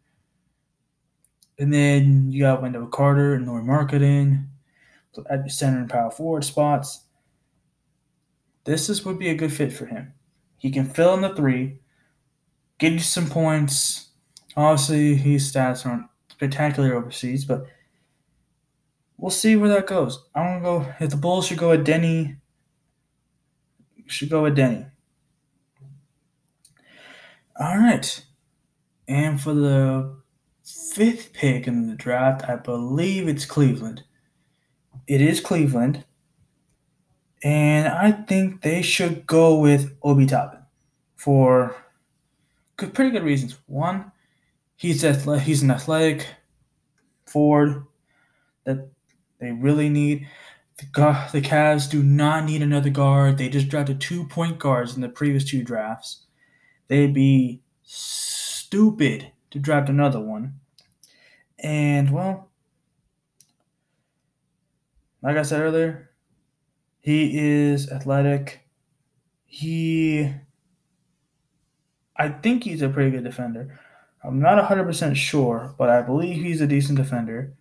[1.57, 4.47] And then you got Wendell Carter and Lauri Markkanen
[5.29, 7.05] at the center and power forward spots.
[8.65, 10.11] This is would be a good fit for him.
[10.57, 11.79] He can fill in the three,
[12.79, 14.09] get you some points.
[14.55, 17.65] Obviously, his stats aren't spectacular overseas, but
[19.17, 20.23] we'll see where that goes.
[20.33, 22.37] I'm gonna go if the Bulls should go with Deni.
[24.07, 24.89] Should go with Deni.
[27.59, 28.23] All right.
[29.07, 30.15] And for the
[30.63, 34.03] fifth pick in the draft, I believe it's Cleveland.
[35.07, 36.03] It is Cleveland.
[37.43, 40.61] And I think they should go with Obi Toppin
[41.15, 41.75] for
[42.77, 43.57] good, pretty good reasons.
[43.67, 44.11] One,
[44.75, 46.27] he's athletic, he's an athletic
[47.25, 47.85] forward
[48.63, 48.89] that
[49.39, 50.27] they really need.
[50.77, 53.37] The, the Cavs do not need another guard.
[53.37, 56.25] They just drafted two point guards in the previous two drafts.
[56.87, 60.59] They'd be stupid to draft another one.
[61.59, 62.49] And, well,
[65.21, 66.11] like I said earlier,
[67.07, 68.67] he is athletic.
[69.45, 70.29] He,
[72.17, 73.79] I think he's a pretty good defender.
[74.21, 77.53] I'm not 100% sure, but I believe he's a decent defender.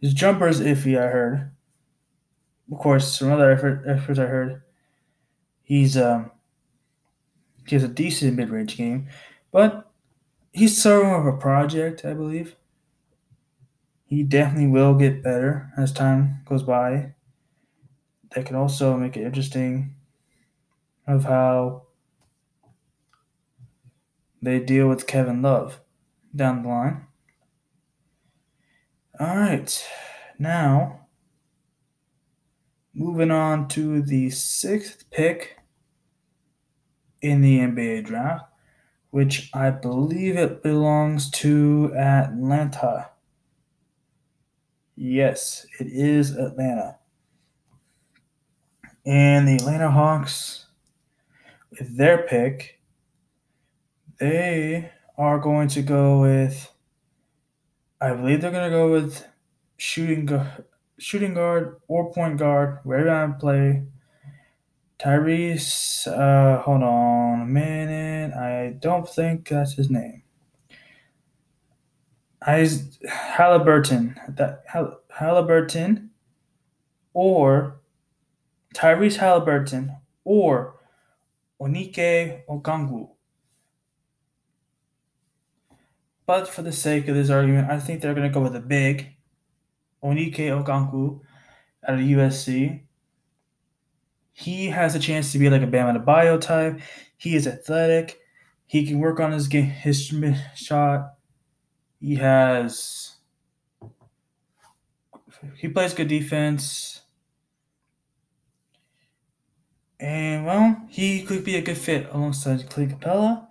[0.00, 1.52] His jumper is iffy, I heard.
[2.72, 4.62] Of course, from other effort, efforts I heard,
[5.62, 6.32] he's um,
[7.68, 9.06] he has a decent mid range game,
[9.52, 9.88] but
[10.52, 12.56] he's sort of a project, I believe.
[14.06, 17.14] He definitely will get better as time goes by.
[18.34, 19.94] That can also make it interesting
[21.06, 21.84] of how
[24.42, 25.80] they deal with Kevin Love
[26.34, 27.06] down the line.
[29.20, 29.88] All right,
[30.38, 31.06] now
[32.92, 35.58] moving on to the sixth pick
[37.22, 38.46] in the NBA draft,
[39.10, 43.10] which I believe it belongs to Atlanta.
[44.96, 46.98] Yes, it is Atlanta.
[49.06, 50.66] And the Atlanta Hawks,
[51.70, 52.80] with their pick,
[54.18, 56.72] they are going to go with,
[58.00, 59.26] I believe they're going to go with
[59.76, 60.28] shooting,
[60.98, 63.82] shooting guard or point guard, wherever I play.
[64.98, 68.32] Tyrese, uh, hold on a minute.
[68.34, 70.22] I don't think that's his name.
[72.40, 72.68] I
[73.08, 74.64] Halliburton, that
[75.10, 76.10] Halliburton,
[77.12, 77.80] or
[78.74, 80.74] Tyrese Halliburton, or
[81.60, 83.08] Onyeka Okongwu.
[86.26, 88.60] But for the sake of this argument, I think they're going to go with a
[88.60, 89.14] big
[90.02, 91.20] Onyeka Okongwu
[91.86, 92.82] out of USC.
[94.32, 96.80] He has a chance to be like a Bam Adebayo type.
[97.16, 98.18] He is athletic.
[98.66, 100.12] He can work on his game, his
[100.56, 101.14] shot.
[102.00, 103.12] He has.
[105.56, 107.02] He plays good defense.
[110.04, 113.46] And well, he could be a good fit alongside Clint Capela.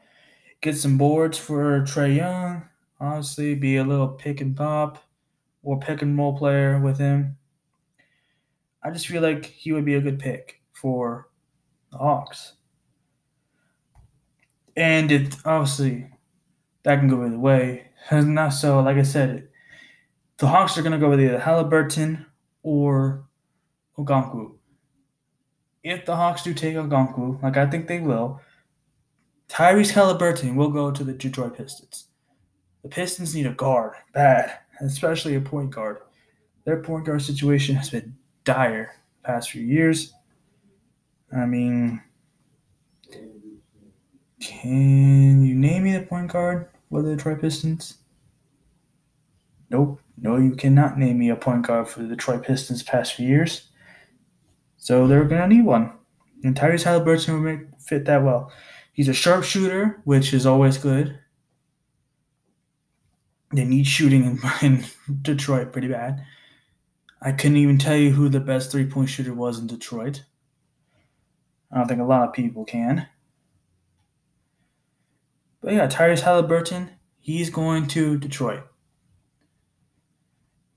[0.62, 2.70] Get some boards for Trae Young.
[3.00, 5.04] Honestly, be a little pick and pop
[5.64, 7.38] or pick and roll player with him.
[8.84, 11.28] I just feel like he would be a good pick for
[11.92, 12.54] the Hawks.
[14.76, 16.08] And it obviously
[16.84, 17.88] that can go either way.
[18.12, 19.48] Not so, like I said,
[20.38, 22.28] the Hawks are to go with either Halliburton
[22.62, 23.26] or
[23.98, 24.58] Okongwu.
[25.84, 28.40] If the Hawks do take Okongwu, like I think they will,
[29.50, 32.08] Tyrese Halliburton will go to the Detroit Pistons.
[32.84, 36.00] The Pistons need a guard bad, especially a point guard.
[36.66, 38.16] Their point guard situation has been
[38.46, 40.14] dire past few years.
[41.36, 42.02] I mean,
[44.40, 47.98] can you name me the point guard for the Detroit Pistons?
[49.70, 50.00] Nope.
[50.18, 53.70] No, you cannot name me a point guard for the Detroit Pistons past few years.
[54.84, 55.94] So they're gonna need one.
[56.44, 58.52] And Tyrese Halliburton make, fit that well.
[58.92, 61.18] He's a sharpshooter, which is always good.
[63.54, 64.84] They need shooting in, in
[65.22, 66.26] Detroit pretty bad.
[67.22, 70.26] I couldn't even tell you who the best three point shooter was in Detroit.
[71.72, 73.08] I don't think a lot of people can.
[75.62, 76.90] But yeah, Tyrese Halliburton,
[77.22, 78.64] he's going to Detroit.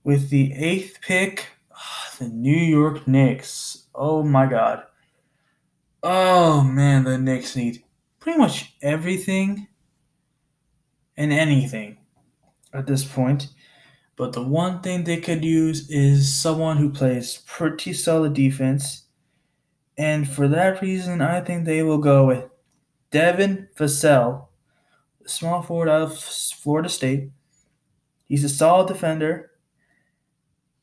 [0.04, 3.85] With the eighth pick, ah, the New York Knicks.
[3.96, 4.84] Oh my God.
[6.02, 7.82] Oh man, the Knicks need
[8.20, 9.66] pretty much everything
[11.16, 11.98] and anything
[12.72, 13.48] at this point.
[14.16, 19.06] But the one thing they could use is someone who plays pretty solid defense
[19.98, 22.44] and for that reason, I think they will go with
[23.10, 24.48] Devin Vassell,
[25.26, 27.30] small forward out of Florida State.
[28.28, 29.52] He's a solid defender.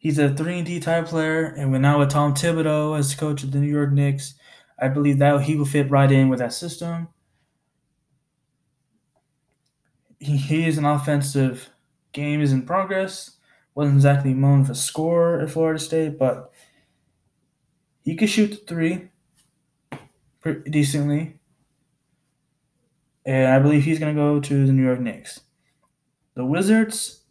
[0.03, 3.41] He's a 3 and D type player, and when now with Tom Thibodeau as coach
[3.41, 4.33] of the New York Knicks,
[4.77, 7.07] I believe that he will fit right in with that system.
[10.19, 11.69] He, he is an offensive
[12.11, 13.37] game is in progress.
[13.75, 16.51] Wasn't exactly known for score at Florida State, but
[18.03, 19.07] he could shoot the three
[20.41, 21.39] pretty decently.
[23.25, 25.39] And I believe he's going to go to the New York Knicks.
[26.35, 27.21] The Wizards,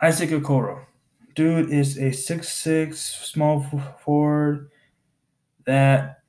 [0.00, 0.84] Isaac Okoro.
[1.34, 3.64] Dude is a six-six small
[4.04, 4.70] forward
[5.66, 6.22] that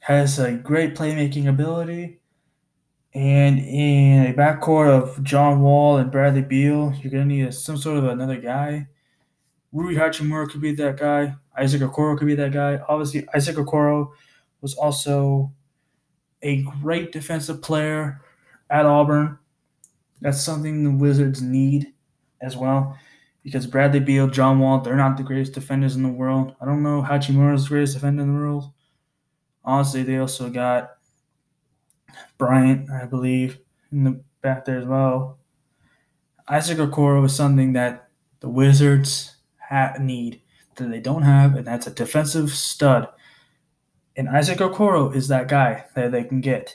[0.00, 2.20] has a great playmaking ability.
[3.12, 7.76] And in a backcourt of John Wall and Bradley Beal, you're going to need some
[7.76, 8.88] sort of another guy.
[9.72, 11.34] Rui Hachimura could be that guy.
[11.58, 12.78] Isaac Okoro could be that guy.
[12.88, 14.10] Obviously, Isaac Okoro
[14.60, 15.52] was also
[16.42, 18.20] a great defensive player
[18.70, 19.38] at Auburn.
[20.20, 21.92] That's something the Wizards need
[22.40, 22.98] as well.
[23.46, 26.56] Because Bradley Beal, John Wall, they're not the greatest defenders in the world.
[26.60, 28.72] I don't know Hachimura's the greatest defender in the world.
[29.64, 30.96] Honestly, they also got
[32.38, 33.60] Bryant, I believe,
[33.92, 35.38] in the back there as well.
[36.48, 38.08] Isaac Okoro was something that
[38.40, 40.42] the Wizards ha- need
[40.74, 43.06] that they don't have, and that's a defensive stud.
[44.16, 46.74] And Isaac Okoro is that guy that they can get.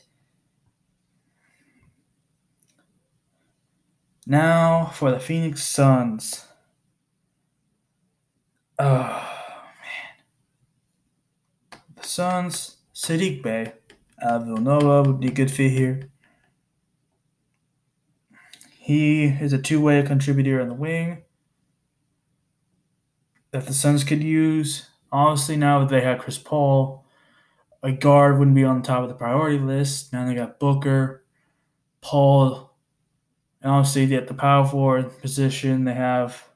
[4.26, 6.45] Now for the Phoenix Suns.
[8.84, 10.17] Oh man.
[11.97, 13.73] The Suns, Saddiq Bey
[14.19, 16.09] out of Villanova would be a good fit here.
[18.79, 21.21] He is a two-way contributor on the wing
[23.51, 24.89] that the Suns could use.
[25.11, 27.05] Obviously, now that they have Chris Paul,
[27.84, 30.11] a guard wouldn't be on top of the priority list.
[30.11, 31.23] Now they got Booker,
[32.01, 32.73] Paul,
[33.61, 36.47] and obviously at the power forward position they have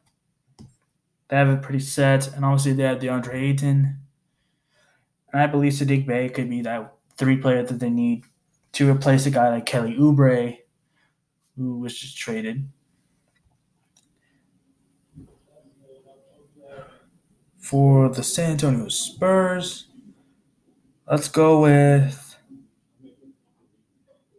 [1.28, 3.97] they have it pretty set, and obviously they have DeAndre Ayton.
[5.34, 8.23] And I believe Saddiq Bey could be that three player that they need
[8.73, 10.57] to replace a guy like Kelly Oubre,
[11.57, 12.69] who was just traded.
[17.57, 19.88] For the San Antonio Spurs,
[21.09, 22.38] let's go with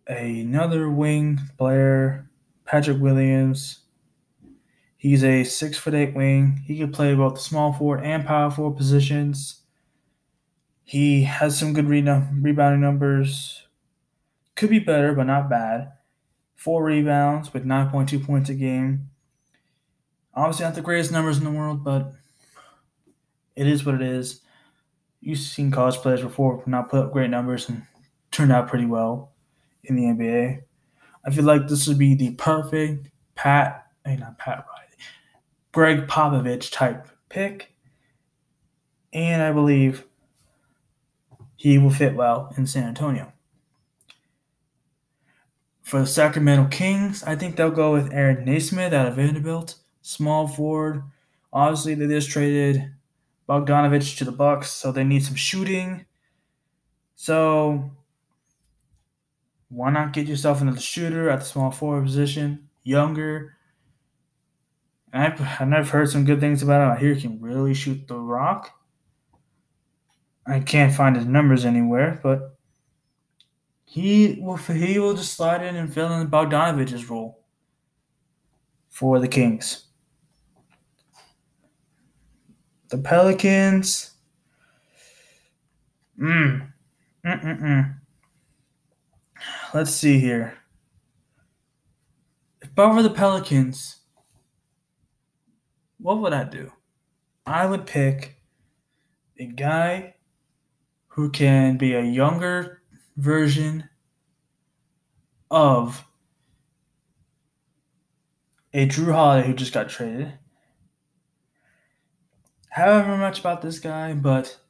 [0.06, 2.30] another wing player,
[2.64, 3.80] Patrick Williams.
[5.06, 6.64] He's a six foot eight wing.
[6.66, 9.60] He can play both the small forward and power forward positions.
[10.82, 13.68] He has some good rebounding numbers.
[14.56, 15.92] Could be better, but not bad.
[16.56, 19.10] Four rebounds with 9.2 points a game.
[20.34, 22.12] Obviously, not the greatest numbers in the world, but
[23.54, 24.40] it is what it is.
[25.20, 27.84] You've seen college players before not put up great numbers and
[28.32, 29.30] turned out pretty well
[29.84, 30.62] in the NBA.
[31.24, 34.66] I feel like this would be the perfect Pat, I mean, not Pat
[35.76, 37.74] Gregg Popovich type pick.
[39.12, 40.06] And I believe
[41.54, 43.34] he will fit well in San Antonio.
[45.82, 50.48] For the Sacramento Kings, I think they'll go with Aaron Nesmith out of Vanderbilt, small
[50.48, 51.02] forward.
[51.52, 52.92] Obviously, they just traded
[53.46, 56.06] Bogdanovich to the Bucks, so they need some shooting.
[57.16, 57.90] So
[59.68, 63.55] why not get yourself another shooter at the small forward position, younger?
[65.16, 66.90] And I've, I've heard some good things about him.
[66.90, 68.78] I hear he can really shoot the rock.
[70.46, 72.58] I can't find his numbers anywhere, but
[73.86, 77.46] he will he will just slide in and fill in Bogdanovich's role
[78.90, 79.86] for the Kings.
[82.90, 84.10] The Pelicans.
[86.20, 86.72] Mm.
[87.24, 87.94] Mm-mm-mm.
[89.72, 90.58] Let's see here.
[92.60, 93.95] If I were the Pelicans,
[96.06, 96.70] what would I do?
[97.44, 98.40] I would pick
[99.40, 100.14] a guy
[101.08, 102.80] who can be a younger
[103.16, 103.88] version
[105.50, 106.06] of
[108.72, 110.34] a Jrue Holiday who just got traded.
[112.68, 114.60] However much about this guy, but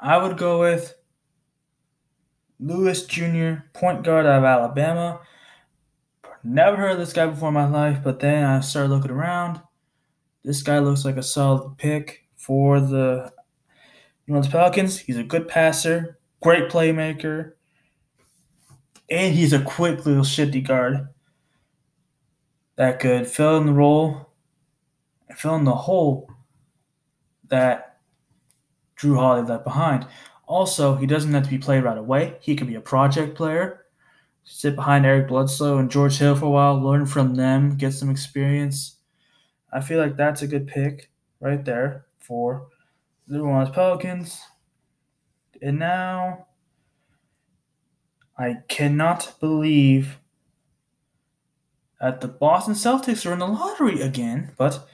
[0.00, 0.96] I would go with
[2.58, 5.20] Lewis Jr., point guard out of Alabama.
[6.42, 9.60] Never heard of this guy before in my life, but then I started looking around.
[10.44, 13.32] This guy looks like a solid pick for the
[14.26, 14.98] New Orleans Pelicans.
[14.98, 17.52] He's a good passer, great playmaker,
[19.08, 21.08] and he's a quick little shifty guard
[22.76, 24.32] that could fill in the role
[25.36, 26.30] fill in the hole
[27.48, 27.98] that
[28.98, 30.06] Jrue Holiday left behind.
[30.46, 32.36] Also, he doesn't have to be played right away.
[32.40, 33.86] He could be a project player,
[34.44, 38.10] sit behind Eric Bledsoe and George Hill for a while, learn from them, get some
[38.10, 38.96] experience.
[39.72, 41.10] I feel like that's a good pick
[41.40, 42.68] right there for
[43.26, 44.40] the New Orleans Pelicans.
[45.60, 46.46] And now
[48.38, 50.18] I cannot believe
[52.00, 54.88] that the Boston Celtics are in the lottery again, but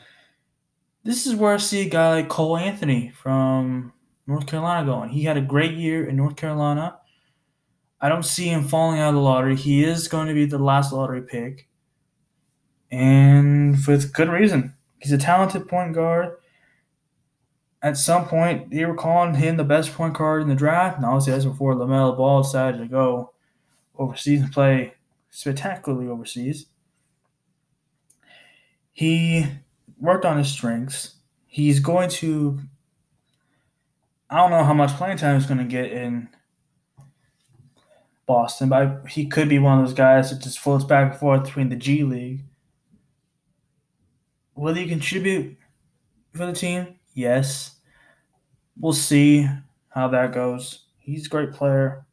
[1.05, 3.95] this is where I see a guy like Cole Anthony from
[4.27, 5.09] North Carolina going.
[5.09, 6.99] He had a great year in North Carolina.
[8.01, 9.57] I don't see him falling out of the lottery.
[9.57, 11.67] He is going to be the last lottery pick.
[12.91, 14.75] And with good reason.
[14.99, 16.37] He's a talented point guard.
[17.83, 20.97] At some point, they were calling him the best point guard in the draft.
[20.97, 23.33] And obviously, that's before LaMelo Ball decided to go
[23.97, 24.95] overseas and play
[25.31, 26.67] spectacularly overseas.
[28.93, 29.47] He
[30.01, 31.17] worked on his strengths.
[31.47, 32.59] He's going to.
[34.31, 36.29] I don't know how much playing time he's going to get in
[38.27, 41.45] Boston, but he could be one of those guys that just floats back and forth
[41.45, 42.43] between the G League.
[44.59, 45.57] Will he contribute
[46.35, 46.97] for the team?
[47.15, 47.77] Yes.
[48.77, 49.49] We'll see
[49.91, 50.87] how that goes.
[50.99, 52.05] He's a great player.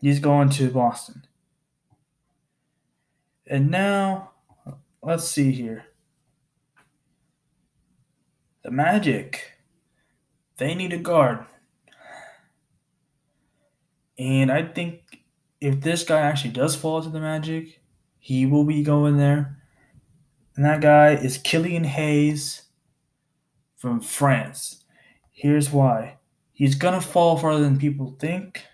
[0.00, 1.26] He's going to Boston.
[3.48, 4.30] And now,
[5.02, 5.86] let's see here.
[8.62, 9.54] The Magic,
[10.58, 11.44] they need a guard.
[14.16, 15.24] And I think
[15.60, 17.80] if this guy actually does fall to the Magic,
[18.20, 19.57] he will be going there.
[20.58, 22.62] And that guy is Killian Hayes
[23.76, 24.82] from France.
[25.30, 26.16] Here's why.
[26.52, 28.64] He's going to fall farther than people think.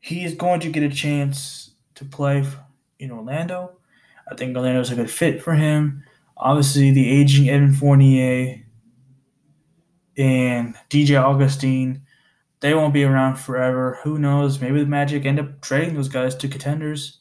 [0.00, 2.42] He is going to get a chance to play
[2.98, 3.80] in Orlando.
[4.32, 6.02] I think Orlando's a good fit for him.
[6.38, 8.64] Obviously, the aging Evan Fournier
[10.16, 12.00] and DJ Augustin,
[12.60, 13.98] they won't be around forever.
[14.04, 14.58] Who knows?
[14.58, 17.20] Maybe the Magic end up trading those guys to contenders.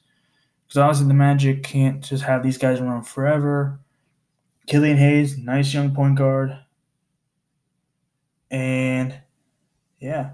[0.67, 3.79] Because obviously, the Magic can't just have these guys around forever.
[4.67, 6.57] Killian Hayes, nice young point guard.
[8.51, 9.15] And
[9.99, 10.31] yeah,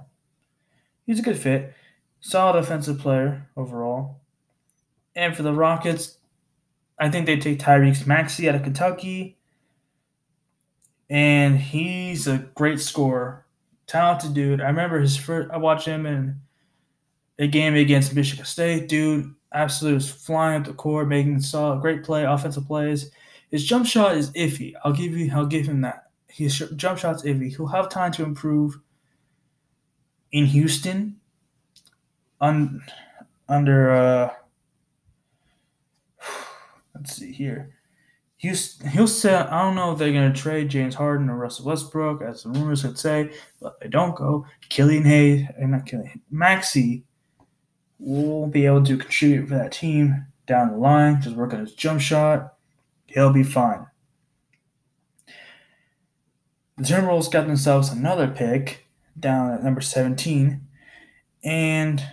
[1.05, 1.73] he's a good fit.
[2.19, 4.21] Solid offensive player overall.
[5.15, 6.17] And for the Rockets,
[6.97, 9.38] I think they take Tyrese Maxey out of Kentucky.
[11.09, 13.45] And he's a great scorer.
[13.86, 14.61] Talented dude.
[14.61, 16.39] I remember his first I watched him in
[17.38, 18.88] a game against Michigan State.
[18.88, 23.12] Dude absolutely was flying up the court, making solid great play, offensive plays.
[23.51, 24.74] His jump shot is iffy.
[24.84, 26.10] I'll give you I'll give him that.
[26.28, 27.56] His jump shot's iffy.
[27.56, 28.80] He'll have time to improve
[30.32, 31.18] in Houston
[32.41, 32.82] un,
[33.47, 34.34] under uh,
[36.95, 37.76] let's see here.
[38.38, 38.58] He'll,
[38.91, 42.22] he'll say, I don't know if they're going to trade James Harden or Russell Westbrook,
[42.22, 43.32] as the rumors would say,
[43.62, 44.45] but they don't go.
[44.68, 47.06] Killian Hayes, and not Killian, Maxey
[48.04, 51.74] will be able to contribute for that team down the line, just work on his
[51.74, 52.56] jump shot.
[53.06, 53.88] He'll be fine.
[56.78, 58.88] The Timberwolves got themselves another pick
[59.18, 60.62] down at number 17,
[61.43, 62.04] and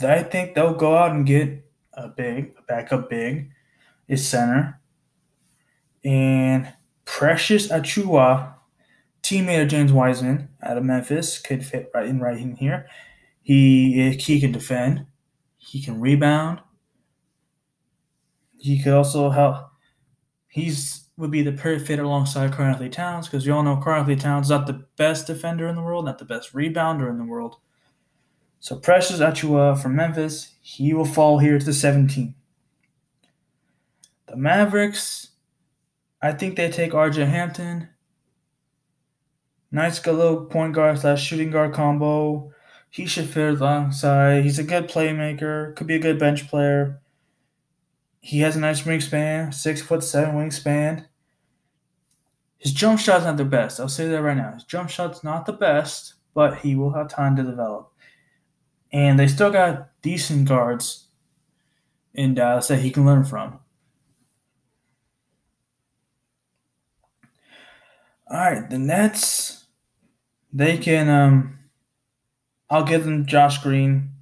[0.00, 3.50] I think they'll go out and get a big, a backup big,
[4.08, 4.80] is center.
[6.02, 6.72] And
[7.04, 8.54] Precious Achiuwa,
[9.22, 12.86] teammate of James Wiseman out of Memphis, could fit right in right in here.
[13.42, 15.06] He he can defend,
[15.58, 16.60] he can rebound.
[18.58, 19.56] He could also help.
[20.48, 24.46] He's would be the perfect fit alongside Karl-Anthony Towns because we all know Karl-Anthony Towns
[24.46, 27.56] is not the best defender in the world, not the best rebounder in the world.
[28.60, 32.34] So Precious Achiuwa from Memphis, he will fall here to the 17.
[34.26, 35.32] The Mavericks,
[36.22, 37.88] I think they take RJ Hampton.
[39.70, 42.52] Nice little point guard slash shooting guard combo.
[42.92, 44.44] He should fit alongside.
[44.44, 45.74] He's a good playmaker.
[45.74, 47.00] Could be a good bench player.
[48.20, 51.06] He has a nice wingspan, six foot seven wingspan.
[52.58, 53.80] His jump shot's not the best.
[53.80, 54.52] I'll say that right now.
[54.52, 57.92] His jump shot's not the best, but he will have time to develop
[58.92, 61.06] and they still got decent guards
[62.14, 63.58] in Dallas that he can learn from.
[68.30, 69.64] All right, the Nets,
[70.52, 71.08] they can.
[71.08, 71.58] Um,
[72.72, 74.12] I'll give them Josh Green.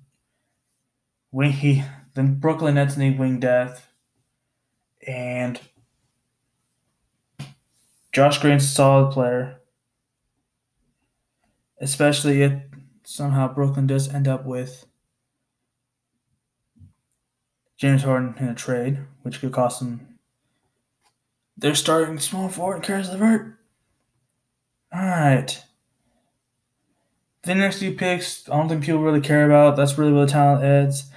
[1.30, 1.84] Wing he
[2.14, 3.86] then Brooklyn Nets need wing depth,
[5.06, 5.60] and
[8.10, 9.60] Josh Green's a solid player,
[11.80, 12.60] especially if
[13.04, 14.84] somehow Brooklyn does end up with
[17.76, 20.18] James Harden in a trade, which could cost them
[21.56, 23.54] their starting small forward, Caris LeVert.
[24.92, 25.64] All right.
[27.42, 29.76] The next few picks, I don't think people really care about.
[29.76, 31.10] That's really where the talent is.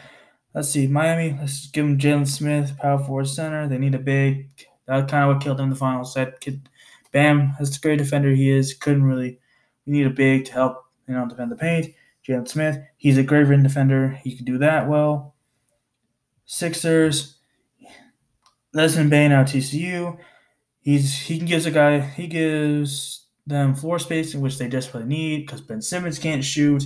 [0.54, 1.38] Let's see, Miami.
[1.38, 3.68] Let's give them Jalen Smith, power forward center.
[3.68, 4.50] They need a big.
[4.88, 6.14] That kind of what killed them in the finals.
[6.14, 6.70] That kid,
[7.12, 9.40] Bam, as a great defender he is, couldn't really.
[9.86, 11.94] We need a big to help you know, defend the paint.
[12.28, 14.20] Jalen Smith, he's a great rim defender.
[14.24, 15.36] He can do that well.
[16.46, 17.38] Sixers,
[18.74, 20.18] Desmond Bane out TCU.
[20.82, 25.10] He's he can gives a guy he gives them floor space in which they desperately
[25.10, 26.84] need because Ben Simmons can't shoot,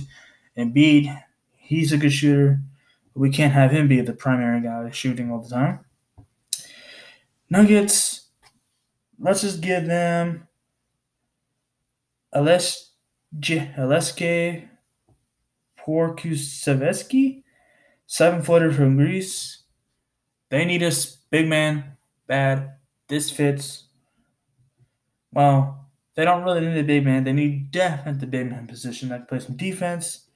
[0.56, 1.10] and Bede,
[1.56, 2.60] he's a good shooter.
[3.14, 5.80] But we can't have him be the primary guy shooting all the time.
[7.50, 8.26] Nuggets,
[9.18, 10.48] let's just give them
[12.32, 12.90] a less
[13.34, 14.68] Aleksej
[15.78, 17.42] Pokusevski,
[18.06, 19.62] seven footer from Greece.
[20.50, 21.96] They need us, big man,
[22.26, 22.74] bad.
[23.08, 23.84] This fits.
[25.32, 25.87] Well,
[26.18, 27.22] they don't really need a big man.
[27.22, 30.26] They need depth at the big man position that play some defense.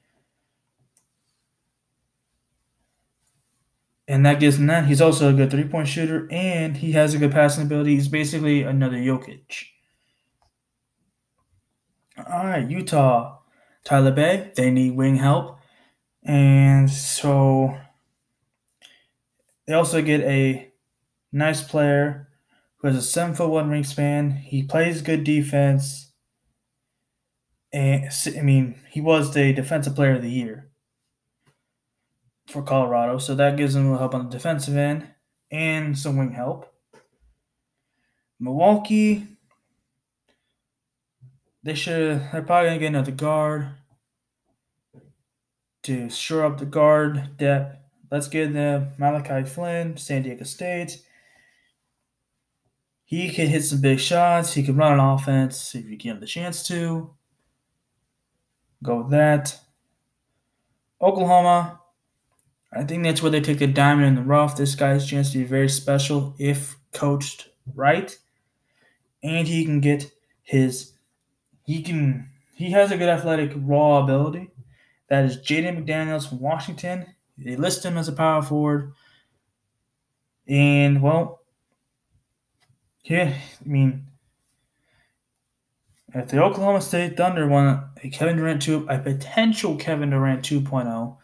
[4.06, 4.86] And that gives him that.
[4.86, 7.96] He's also a good three point shooter and he has a good passing ability.
[7.96, 9.64] He's basically another Jokic.
[12.16, 13.38] All right, Utah,
[13.82, 15.58] Tyler Bey, they need wing help.
[16.22, 17.76] And so
[19.66, 20.70] they also get a
[21.32, 22.28] nice player
[22.82, 24.38] who has a seven foot one wingspan.
[24.40, 26.12] He plays good defense.
[27.72, 30.70] And I mean, he was the defensive player of the year
[32.48, 35.06] for Colorado, so that gives him a little help on the defensive end
[35.50, 36.70] and some wing help.
[38.38, 39.26] Milwaukee,
[41.62, 42.20] they should.
[42.32, 43.68] They're probably gonna get another guard
[45.84, 47.78] to shore up the guard depth.
[48.10, 50.98] Let's get them Malachi Flynn, San Diego State.
[53.12, 54.54] He can hit some big shots.
[54.54, 57.10] He can run an offense if you give him the chance to.
[58.82, 59.60] Go with that.
[60.98, 61.78] Oklahoma,
[62.72, 64.56] I think that's where they take the diamond in the rough.
[64.56, 68.16] This guy's chance to be very special if coached right.
[69.22, 70.10] And he can get
[70.42, 70.94] his
[71.64, 74.52] he can he has a good athletic raw ability.
[75.10, 77.14] That is Jaden McDaniels from Washington.
[77.36, 78.94] They list him as a power forward.
[80.48, 81.41] And well,
[83.04, 83.34] yeah,
[83.64, 84.06] I mean
[86.14, 91.16] if the Oklahoma State Thunder want a Kevin Durant 2 a potential Kevin Durant 2.0,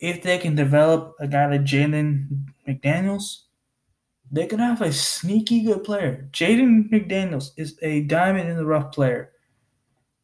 [0.00, 3.42] if they can develop a guy like Jalen McDaniels,
[4.30, 6.28] they can have a sneaky good player.
[6.32, 9.30] Jaden McDaniels is a diamond in the rough player.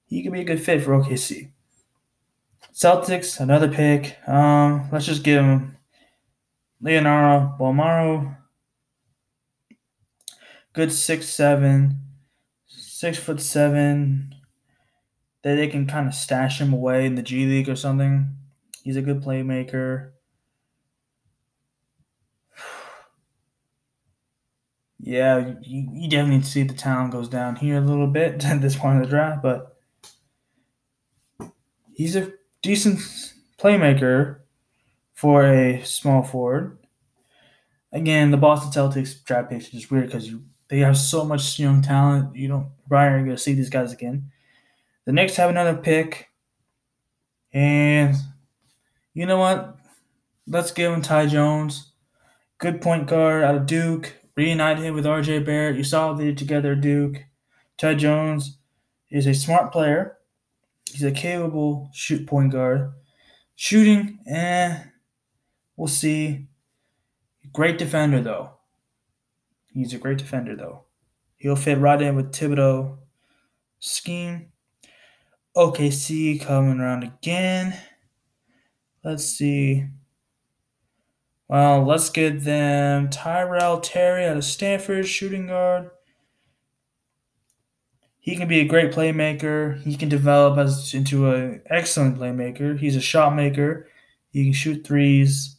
[0.07, 1.53] He could be a good fit for OKC.
[2.74, 4.16] Celtics, another pick.
[4.26, 5.76] Um, let's just give him
[6.80, 8.36] Leonardo Bolmaro.
[10.81, 11.99] Good six seven,
[12.66, 14.35] six foot seven.
[15.43, 18.35] That they can kind of stash him away in the G League or something.
[18.83, 20.12] He's a good playmaker.
[24.99, 28.76] Yeah, you, you definitely see the talent goes down here a little bit at this
[28.76, 29.76] point of the draft, but
[31.93, 33.01] he's a decent
[33.59, 34.41] playmaker
[35.12, 36.78] for a small forward.
[37.93, 41.59] Again, the Boston Celtics draft picks is just weird because you they have so much
[41.59, 42.35] young talent.
[42.37, 44.31] You don't are going to see these guys again.
[45.05, 46.29] The Knicks have another pick,
[47.53, 48.14] and
[49.12, 49.77] you know what?
[50.47, 51.93] Let's give him Ty Jones,
[52.59, 54.16] good point guard out of Duke.
[54.37, 55.41] Reunite him with R.J.
[55.41, 55.77] Barrett.
[55.77, 57.25] You saw they together, Duke.
[57.77, 58.59] Ty Jones
[59.11, 60.16] is a smart player.
[60.91, 62.93] He's a capable shoot point guard.
[63.57, 64.85] Shooting, eh,
[65.77, 66.47] we'll see.
[67.53, 68.60] Great defender though.
[69.73, 70.85] He's a great defender though.
[71.37, 72.99] He'll fit right in with Thibodeau
[73.79, 74.53] scheme.
[75.57, 77.77] OKC coming around again.
[79.03, 79.87] Let's see.
[81.49, 85.91] Well, let's get them Tyrell Terry out of Stanford, shooting guard.
[88.21, 89.83] He can be a great playmaker.
[89.83, 92.79] He can develop as into an excellent playmaker.
[92.79, 93.89] He's a shot maker.
[94.31, 95.57] He can shoot threes.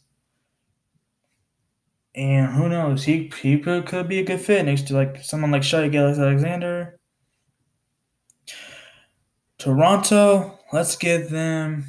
[2.14, 3.04] And who knows?
[3.04, 6.98] He he could be a good fit next to like someone like Shai Gilgeous-Alexander.
[9.58, 11.86] Toronto, let's give them.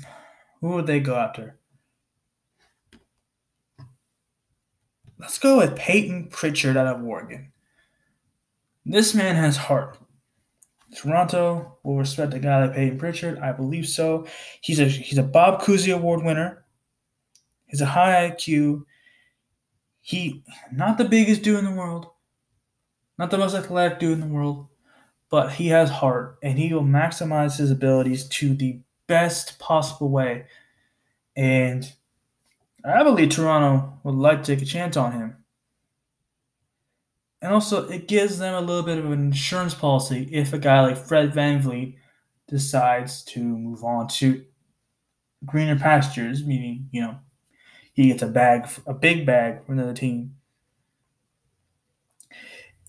[0.62, 1.60] Who would they go after?
[5.20, 7.52] Let's go with Payton Pritchard out of Oregon.
[8.86, 9.98] This man has heart.
[10.96, 13.40] Toronto will respect a guy like Payton Pritchard.
[13.40, 14.28] I believe so.
[14.62, 16.66] He's a he's a Bob Cousy Award winner.
[17.66, 18.84] He's a high IQ.
[20.06, 22.08] He not the biggest dude in the world,
[23.18, 24.68] not the most athletic dude in the world,
[25.30, 30.46] but he has heart and he will maximize his abilities to the best possible way.
[31.38, 31.90] And
[32.84, 35.38] I believe Toronto would like to take a chance on him.
[37.42, 40.82] And also, it gives them a little bit of an insurance policy if a guy
[40.82, 41.96] like Fred VanVleet
[42.50, 44.44] decides to move on to
[45.46, 47.20] greener pastures, meaning, you know,
[47.94, 50.36] he gets a bag, a big bag from another team.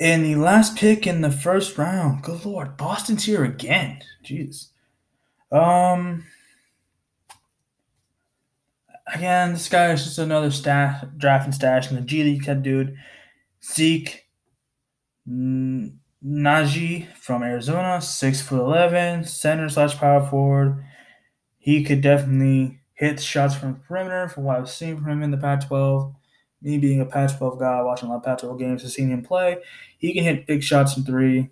[0.00, 4.00] And the last pick in the first round, good lord, Boston's here again.
[4.24, 4.70] Jeez.
[5.52, 6.24] Um.
[9.06, 12.62] Again, this guy is just another stash, draft and stash in the G League type
[12.62, 12.96] dude.
[13.62, 14.26] Zeke
[15.28, 20.82] Nnaji from Arizona, six foot eleven, center slash power forward.
[21.58, 25.36] He could definitely hit shots from perimeter from what I've seen from him in the
[25.36, 26.14] Pac-12.
[26.62, 29.58] Me being a Pac-12 guy, watching a lot of Pac-12 games, have seen him play.
[29.98, 31.50] He can hit big shots from three.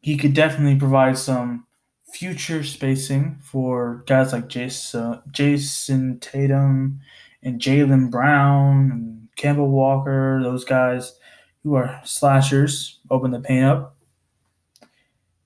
[0.00, 1.66] He could definitely provide some
[2.12, 7.00] future spacing for guys like uh, Jason, Jayson Tatum
[7.42, 11.18] and Jaylen Brown and Campbell Walker, those guys
[11.62, 13.96] who are slashers, open the paint up.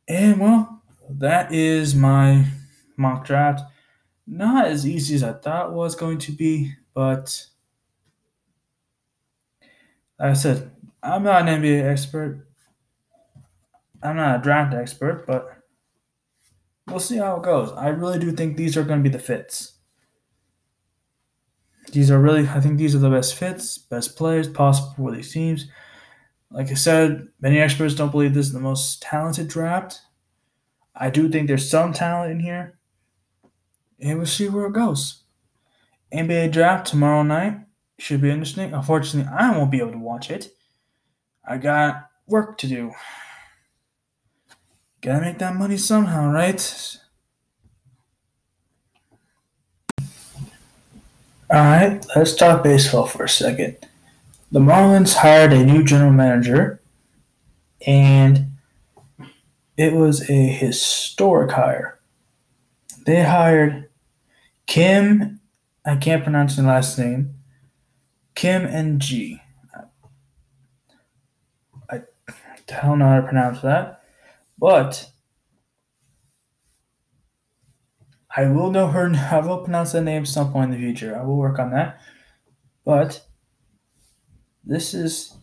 [0.06, 2.44] And well, that is my
[2.96, 3.62] mock draft.
[4.32, 7.46] Not as easy as I thought was going to be, but
[10.20, 10.70] like I said,
[11.02, 12.46] I'm not an NBA expert.
[14.00, 15.58] I'm not a draft expert, but
[16.86, 17.72] we'll see how it goes.
[17.72, 19.72] I really do think these are going to be the fits.
[21.90, 25.32] These are really, I think these are the best fits, best players possible for these
[25.32, 25.66] teams.
[26.52, 30.00] Like I said, many experts don't believe this is the most talented draft.
[30.94, 32.78] I do think there's some talent in here.
[34.00, 35.22] And we'll see where it goes.
[36.12, 37.60] NBA draft tomorrow night
[37.98, 38.72] should be interesting.
[38.72, 40.52] Unfortunately, I won't be able to watch it.
[41.46, 42.92] I got work to do.
[45.02, 46.96] Gotta make that money somehow, right?
[51.52, 53.76] Alright, let's talk baseball for a second.
[54.52, 56.80] The Marlins hired a new general manager,
[57.86, 58.46] and
[59.76, 61.98] it was a historic hire.
[63.04, 63.89] They hired
[64.70, 65.40] Kim,
[65.84, 67.34] I can't pronounce the last name,
[68.36, 69.42] Kim and G.
[71.90, 72.02] I
[72.68, 74.00] don't know how to pronounce that,
[74.56, 75.10] but
[78.36, 79.12] I will know her.
[79.32, 81.18] I will pronounce that name some point in the future.
[81.18, 82.00] I will work on that.
[82.84, 83.26] But
[84.62, 85.36] this is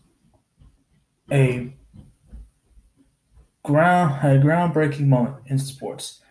[1.30, 1.76] a
[3.62, 6.22] ground a groundbreaking moment in sports.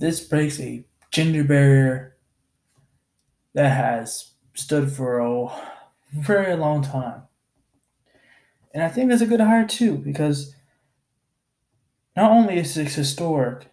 [0.00, 2.16] This breaks a gender barrier
[3.54, 5.48] that has stood for a
[6.14, 7.22] very long time.
[8.74, 10.54] And I think that's a good hire too, because
[12.16, 13.66] not only is it historic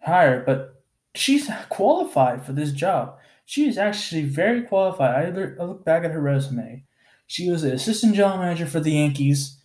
[0.00, 0.82] hire, but
[1.14, 3.18] she's qualified for this job.
[3.44, 5.26] She is actually very qualified.
[5.26, 6.84] I look back at her resume.
[7.26, 9.60] She was the assistant general manager for the Yankees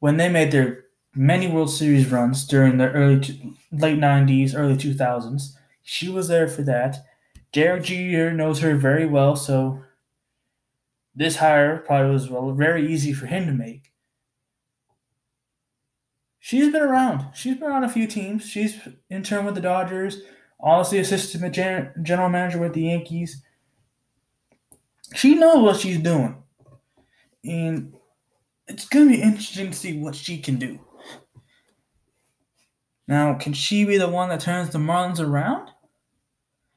[0.00, 0.83] when they made their
[1.14, 5.52] many World Series runs during the early to, late 90s, early 2000s.
[5.82, 7.04] She was there for that.
[7.52, 9.82] Derek Jeter knows her very well, so
[11.14, 13.92] this hire probably was well, very easy for him to make.
[16.40, 17.34] She's been around.
[17.34, 18.44] She's been on a few teams.
[18.46, 18.76] She's
[19.08, 20.20] interned with the Dodgers,
[20.60, 23.42] honestly assistant general manager with the Yankees.
[25.14, 26.42] She knows what she's doing.
[27.44, 27.94] And
[28.66, 30.80] it's going to be interesting to see what she can do.
[33.06, 35.70] Now, can she be the one that turns the Marlins around?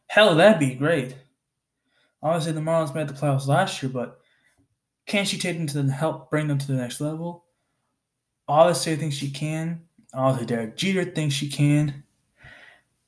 [0.08, 1.16] Hell, that'd be great.
[2.22, 4.20] Obviously, the Marlins made the playoffs last year, but
[5.06, 7.46] can she take them to the, help bring them to the next level?
[8.48, 9.82] Obviously, I think she can.
[10.14, 12.04] Obviously, Derek Jeter thinks she can.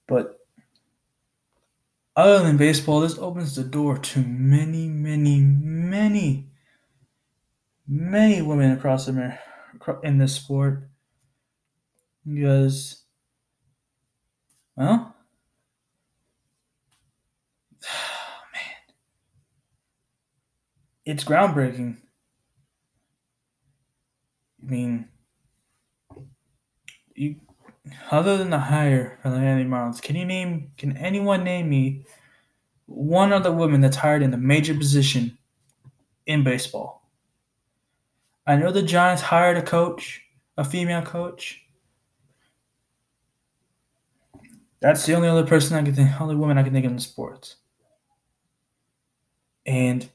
[0.08, 0.40] But
[2.16, 6.50] other than baseball, this opens the door to many, many, many,
[7.88, 9.40] many women across America
[10.04, 10.90] in this sport.
[12.28, 12.99] Because,
[14.80, 15.16] well,
[18.54, 18.96] man,
[21.06, 21.98] it's groundbreaking.
[24.64, 25.10] I mean,
[27.14, 27.36] you
[28.12, 30.72] other than the hire for the Miami Marlins, can you name?
[30.78, 32.06] Can anyone name me
[32.86, 35.38] one other woman that's hired in a major position
[36.26, 37.10] in baseball?
[38.48, 40.22] I know the Giants hired a coach,
[40.58, 41.62] a female coach.
[44.82, 47.00] That's the only other person I can think, only woman I can think of in
[47.00, 47.58] sports.
[49.66, 50.10] And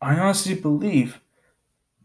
[0.00, 1.20] I honestly believe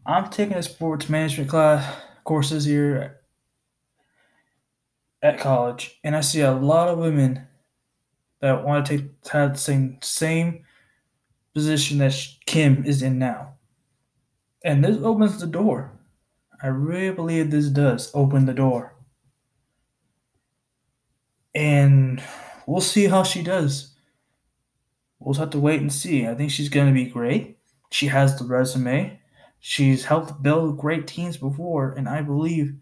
[0.06, 3.20] I'm taking a sports management class courses here
[5.22, 7.46] at college, and I see a lot of women
[8.40, 10.64] that want to take have the same same
[11.54, 12.14] position that
[12.46, 13.54] Kim is in now,
[14.62, 15.92] and this opens the door.
[16.62, 18.94] I really believe this does open the door,
[21.58, 22.22] and
[22.68, 23.92] we'll see how she does.
[25.18, 26.24] We'll have to wait and see.
[26.24, 27.58] I think she's going to be great.
[27.90, 29.20] She has the resume.
[29.58, 32.76] She's helped build great teams before, and I believe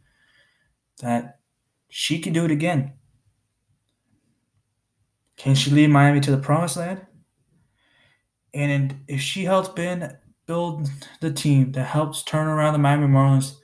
[1.01, 1.41] that
[1.89, 2.93] she can do it again.
[5.39, 7.01] Can she lead Miami to the promised land?
[8.53, 10.91] And if she helps Ben build
[11.23, 13.55] the team that helps turn around the Miami Marlins,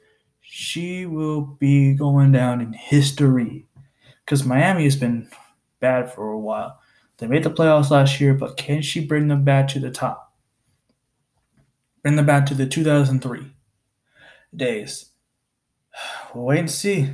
[0.40, 3.68] she will be going down in history.
[4.32, 5.28] Because Miami has been
[5.78, 6.80] bad for a while.
[7.18, 10.32] They made the playoffs last year, but can she bring them back to the top?
[12.02, 13.52] Bring them back to the 2003
[14.56, 15.10] days.
[16.34, 17.10] We'll wait and see.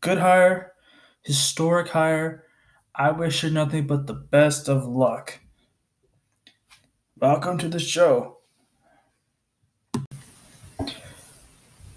[0.00, 0.72] Good hire,
[1.22, 2.42] historic hire.
[2.96, 5.38] I wish her nothing but the best of luck.
[7.16, 8.38] Welcome to the show.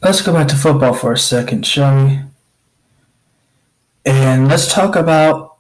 [0.04, 2.20] Let's go back to football for a second, shall we?
[4.06, 5.58] And let's talk about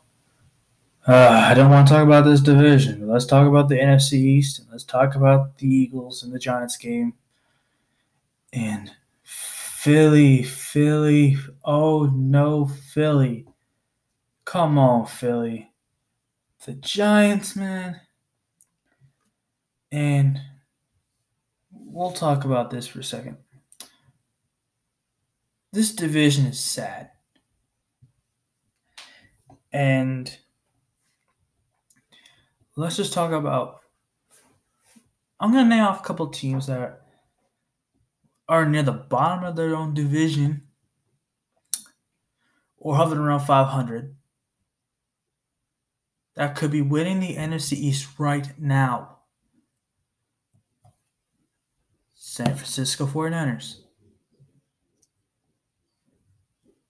[1.05, 4.13] Uh, I don't want to talk about this division, but let's talk about the NFC
[4.13, 7.13] East and let's talk about the Eagles and the Giants game.
[8.53, 8.91] And
[9.23, 13.45] Philly, Philly, oh no, Philly.
[14.45, 15.71] Come on, Philly.
[16.65, 18.01] The Giants, man.
[19.91, 20.41] And
[21.71, 23.37] we'll talk about this for a second.
[25.73, 27.09] This division is sad.
[29.74, 30.38] And
[32.76, 33.80] let's just talk about.
[35.39, 37.01] I'm going to name off a couple teams that
[38.47, 40.61] are near the bottom of their own division
[42.78, 44.15] or hovering around 500
[46.36, 49.17] that could be winning the NFC East right now.
[52.13, 53.80] San Francisco 49ers,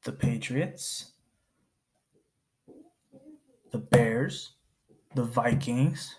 [0.03, 1.12] the Patriots,
[3.73, 4.51] the Bears,
[5.15, 6.15] the Vikings.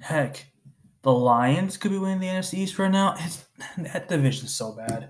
[0.00, 0.46] Heck,
[1.00, 3.16] the Lions could be winning the NFC East right now.
[3.18, 3.46] It's,
[3.78, 5.08] that division's so bad.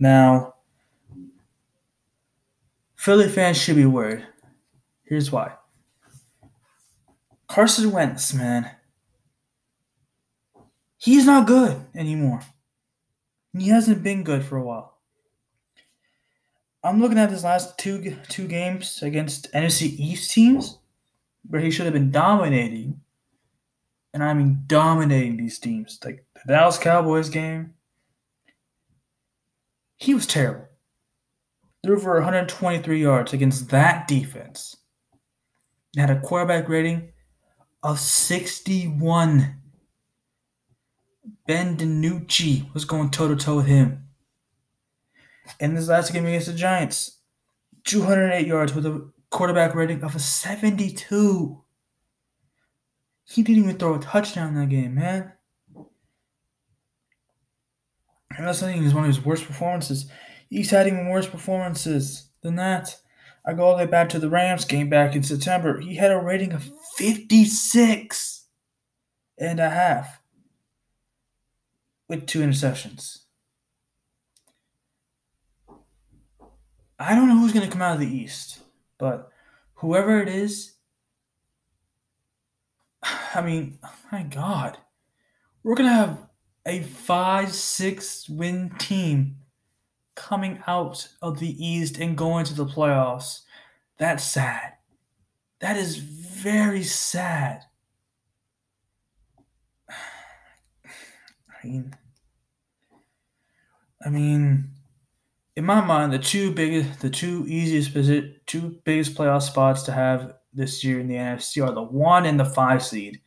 [0.00, 0.56] Now,
[2.96, 4.26] Philly fans should be worried.
[5.04, 5.52] Here's why.
[7.46, 8.68] Carson Wentz, man.
[10.96, 12.40] He's not good anymore.
[13.56, 14.97] He hasn't been good for a while.
[16.84, 20.78] I'm looking at his last two two games against NFC East teams
[21.48, 23.00] where he should have been dominating.
[24.14, 25.98] And I mean dominating these teams.
[26.04, 27.74] Like the Dallas Cowboys game.
[29.96, 30.66] He was terrible.
[31.84, 34.76] Threw for 123 yards against that defense.
[35.96, 37.12] had a quarterback rating
[37.82, 39.54] of 61.
[41.46, 44.07] Ben DiNucci was going toe to toe with him.
[45.60, 47.18] In this last game against the Giants,
[47.84, 51.62] 208 yards with a quarterback rating of a 72.
[53.24, 55.32] He didn't even throw a touchdown that game, man.
[58.36, 60.10] And that's something is one of his worst performances.
[60.48, 62.96] He's had even worse performances than that.
[63.44, 65.80] I go all the way back to the Rams game back in September.
[65.80, 68.46] He had a rating of 56
[69.38, 70.20] and a half
[72.08, 73.20] with two interceptions.
[76.98, 78.60] I don't know who's going to come out of the East,
[78.98, 79.30] but
[79.74, 80.74] whoever it is,
[83.34, 83.78] I mean,
[84.10, 84.78] my God,
[85.62, 86.26] we're going to have
[86.66, 89.36] a 5 6 win team
[90.14, 93.42] coming out of the East and going to the playoffs.
[93.98, 94.74] That's sad.
[95.60, 97.62] That is very sad.
[99.90, 101.94] I mean,
[104.04, 104.70] I mean,
[105.58, 107.92] in my mind, the two biggest, the two easiest
[108.46, 112.38] two biggest playoff spots to have this year in the NFC are the one and
[112.38, 113.20] the five seed.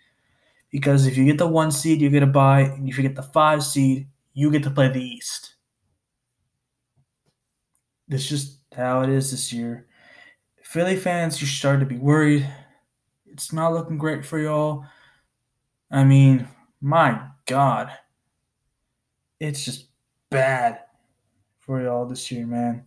[0.71, 3.17] Because if you get the one seed, you get a bye, and if you get
[3.17, 5.55] the five seed, you get to play the East.
[8.07, 9.87] That's just how it is this year.
[10.63, 12.47] Philly fans, you starting to be worried.
[13.25, 14.85] It's not looking great for y'all.
[15.91, 16.47] I mean,
[16.79, 17.91] my God.
[19.37, 19.87] It's just
[20.29, 20.79] bad
[21.61, 22.85] for y'all this year, man.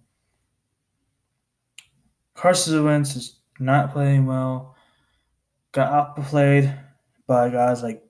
[2.35, 4.77] Carson Wentz is not playing well.
[5.73, 6.75] Got outplayed
[7.27, 8.03] by guys like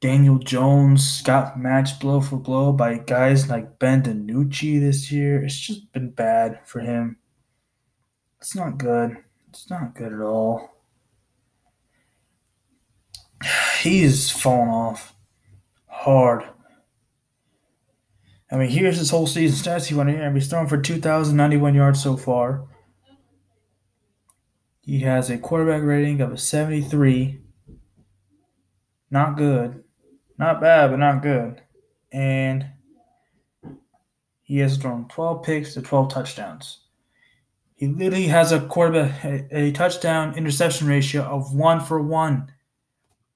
[0.00, 5.42] Daniel Jones got matched blow for blow by guys like Ben DiNucci this year.
[5.42, 7.16] It's just been bad for him.
[8.40, 9.16] It's not good.
[9.48, 10.76] It's not good at all.
[13.80, 15.14] He's fallen off
[15.86, 16.44] hard.
[18.54, 19.86] I mean, here's his whole season stats.
[19.86, 22.68] He went here and he's thrown for 2,091 yards so far.
[24.80, 27.40] He has a quarterback rating of a 73.
[29.10, 29.82] Not good.
[30.38, 31.62] Not bad, but not good.
[32.12, 32.66] And
[34.42, 36.78] he has thrown 12 picks to 12 touchdowns.
[37.74, 42.52] He literally has a quarterback a, a touchdown interception ratio of one for one.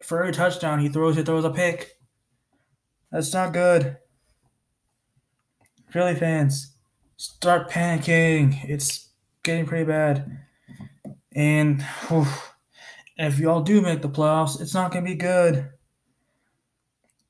[0.00, 1.98] For every touchdown he throws, he throws a pick.
[3.10, 3.96] That's not good.
[5.90, 6.74] Philly fans,
[7.16, 8.68] start panicking.
[8.68, 9.08] It's
[9.42, 10.38] getting pretty bad.
[11.34, 12.26] And whew,
[13.16, 15.70] if y'all do make the playoffs, it's not going to be good.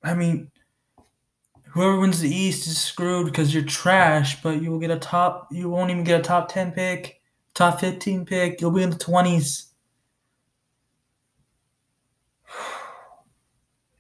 [0.03, 0.51] I mean,
[1.69, 5.49] whoever wins the East is screwed because you're trash, but you will get a top,
[5.51, 7.21] you won't even get a top 10 pick,
[7.55, 8.61] top 15 pick.
[8.61, 9.67] You'll be in the 20s.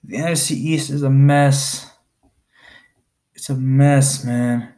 [0.04, 1.87] The NFC East is a mess.
[3.48, 4.74] It's a mess, man.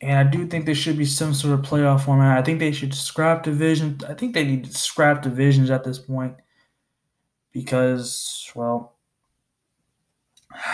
[0.00, 2.38] And I do think there should be some sort of playoff format.
[2.38, 4.00] I think they should scrap division.
[4.08, 6.36] I think they need to scrap divisions at this point
[7.52, 8.96] because, well,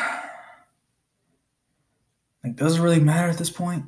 [2.44, 3.86] like, does it really matter at this point?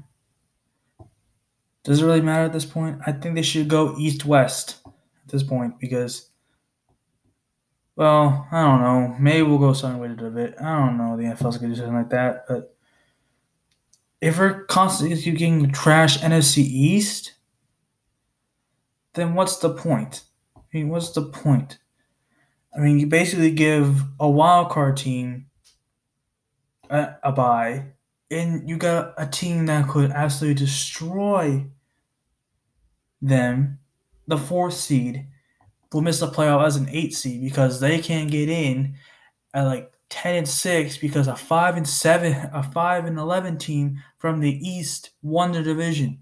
[1.85, 2.99] Does it really matter at this point?
[3.07, 6.32] I think they should go east west at this point because,
[7.97, 9.17] well, I don't know.
[9.19, 9.69] Maybe we'll go
[9.99, 10.55] with it a bit.
[10.61, 11.17] I don't know.
[11.17, 12.75] The NFL's gonna do something like that, but
[14.23, 17.35] if we're constantly getting trash NFC East,
[19.15, 20.23] then what's the point?
[20.57, 21.79] I mean, what's the point?
[22.75, 25.47] I mean, you basically give a wild card team
[26.89, 27.87] a, a bye,
[28.31, 31.67] and you got a team that could absolutely destroy
[33.21, 33.81] them,
[34.27, 35.27] the fourth seed,
[35.93, 38.95] will miss the playoff as an eight seed because they can't get in
[39.55, 44.03] at like 10 and 6 because a 5 and 7 a 5 and 11 team
[44.19, 46.21] from the east won the division.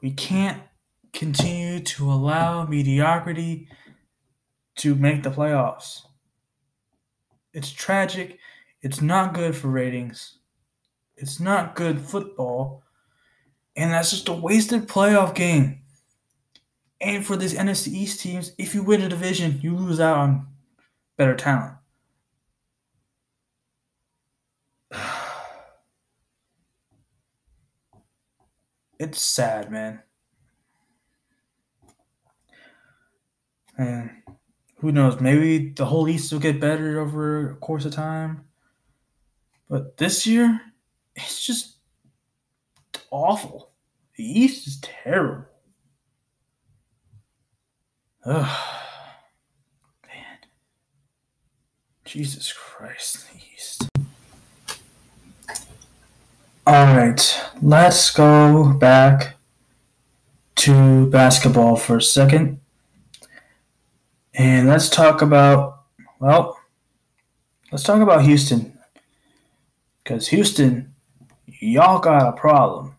[0.00, 0.62] We can't
[1.12, 3.68] continue to allow mediocrity
[4.76, 6.02] to make the playoffs.
[7.52, 8.38] It's tragic.
[8.82, 10.38] It's not good for ratings.
[11.16, 12.82] It's not good football.
[13.76, 15.80] And that's just a wasted playoff game
[17.00, 20.46] and for these NFC East teams, if you win a division, you lose out on
[21.16, 21.74] better talent.
[28.98, 30.02] It's sad, man.
[33.78, 34.10] And
[34.76, 35.22] who knows?
[35.22, 38.44] Maybe the whole East will get better over a course of time.
[39.70, 40.60] But this year,
[41.16, 41.78] it's just
[43.10, 43.70] awful.
[44.16, 45.49] The East is terrible.
[48.24, 48.58] Ugh.
[50.06, 50.38] Man.
[52.04, 53.88] Jesus Christ, the East.
[56.66, 59.36] Alright, let's go back
[60.56, 62.60] to basketball for a second.
[64.34, 65.84] And let's talk about,
[66.18, 66.60] well,
[67.72, 68.78] let's talk about Houston.
[70.04, 70.94] Because Houston,
[71.46, 72.96] y'all got a problem.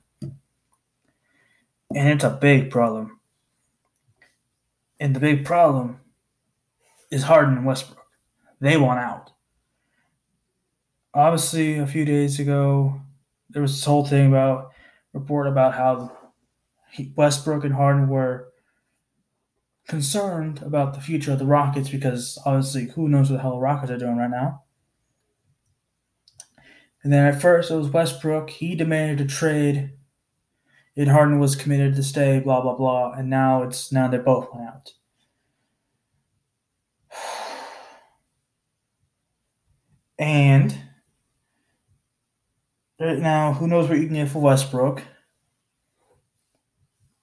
[1.93, 3.19] And it's a big problem.
[5.02, 5.99] And the big problem
[7.10, 8.06] is Harden and Westbrook.
[8.60, 9.32] They want out.
[11.16, 13.02] Obviously, a few days ago,
[13.49, 14.70] there was this whole thing about
[15.12, 16.16] report about how
[17.16, 18.49] Westbrook and Harden were
[19.88, 23.58] concerned about the future of the Rockets because obviously, who knows what the hell the
[23.58, 24.62] Rockets are doing right now.
[27.04, 28.52] And then at first, it was Westbrook.
[28.52, 29.93] He demanded a trade
[31.02, 34.47] and Harden was committed to stay, blah blah blah, and now it's now they're both
[34.54, 34.93] went out.
[40.20, 40.78] And
[42.99, 45.02] right now, who knows what you can get for Westbrook?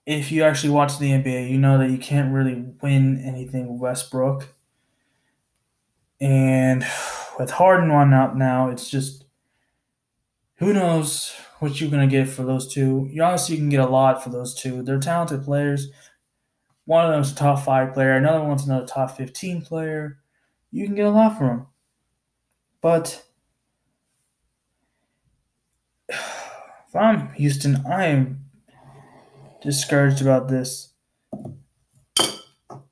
[0.05, 3.81] If you actually watch the NBA, you know that you can't really win anything with
[3.81, 4.53] Westbrook.
[6.21, 6.85] And
[7.39, 9.27] with Harden one out now, it's just
[10.57, 13.09] who knows what you're gonna get for those two.
[13.11, 14.83] You honestly can get a lot for those two.
[14.83, 15.89] They're talented players.
[16.85, 18.13] One of them's a top five player.
[18.13, 20.19] Another one's another top fifteen player.
[20.71, 21.67] You can get a lot from them.
[22.81, 23.25] But
[26.09, 28.45] if I'm Houston, I am
[29.61, 30.93] discouraged about this.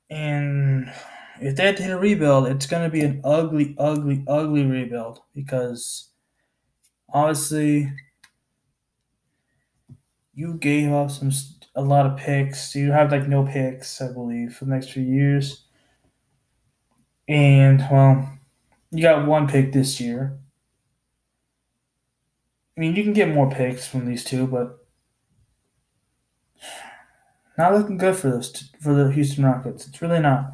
[0.09, 0.91] And
[1.41, 4.65] if they had to hit a rebuild, it's going to be an ugly, ugly, ugly
[4.65, 6.09] rebuild because
[7.13, 7.91] obviously
[10.37, 11.31] you gave up some
[11.75, 12.75] a lot of picks.
[12.75, 15.65] You have like no picks, I believe, for the next few years.
[17.27, 18.29] And well,
[18.91, 20.37] you got one pick this year.
[22.77, 24.77] I mean, you can get more picks from these two, but
[27.57, 29.87] not looking good for this for the Houston Rockets.
[29.87, 30.51] It's really not.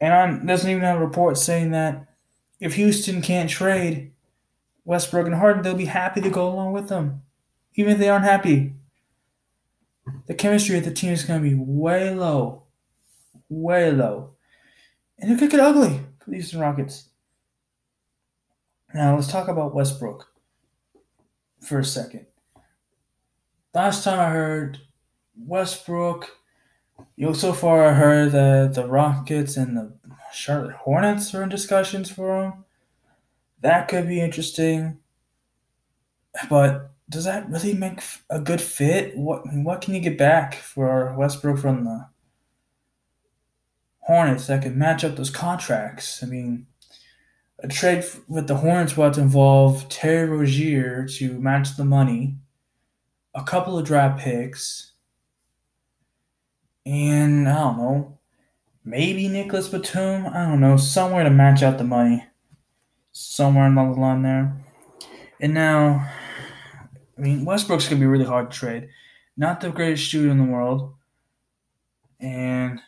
[0.00, 2.06] And I'm, there's even have a report saying that
[2.60, 4.12] if Houston can't trade
[4.86, 7.22] Westbrook and Harden, they'll be happy to go along with them,
[7.76, 8.72] even if they aren't happy.
[10.26, 12.64] The chemistry of the team is going to be way low,
[13.48, 14.30] way low,
[15.18, 17.08] and it could get ugly for the Houston Rockets.
[18.94, 20.26] Now let's talk about Westbrook
[21.60, 22.26] for a second.
[23.74, 24.78] Last time I heard
[25.36, 26.30] Westbrook,
[27.16, 29.92] you know, so far I heard that the Rockets and the
[30.32, 32.64] Charlotte Hornets are in discussions for him.
[33.60, 34.98] That could be interesting.
[36.48, 38.00] But does that really make
[38.30, 39.16] a good fit?
[39.16, 42.08] What what can you get back for Westbrook from the
[44.06, 46.22] Hornets that could match up those contracts.
[46.22, 46.68] I mean,
[47.58, 52.36] A trade with the Hornets to involve Terry Rozier to match the money,
[53.34, 54.92] a couple of draft picks,
[56.84, 58.18] and I don't know,
[58.84, 60.26] maybe Nicolas Batum.
[60.28, 62.24] I don't know, somewhere to match out the money,
[63.10, 64.56] somewhere along the line there.
[65.40, 66.08] And now,
[67.16, 68.88] I mean, Westbrook's gonna be really hard to trade.
[69.36, 70.94] Not the greatest shooter in the world,
[72.20, 72.80] and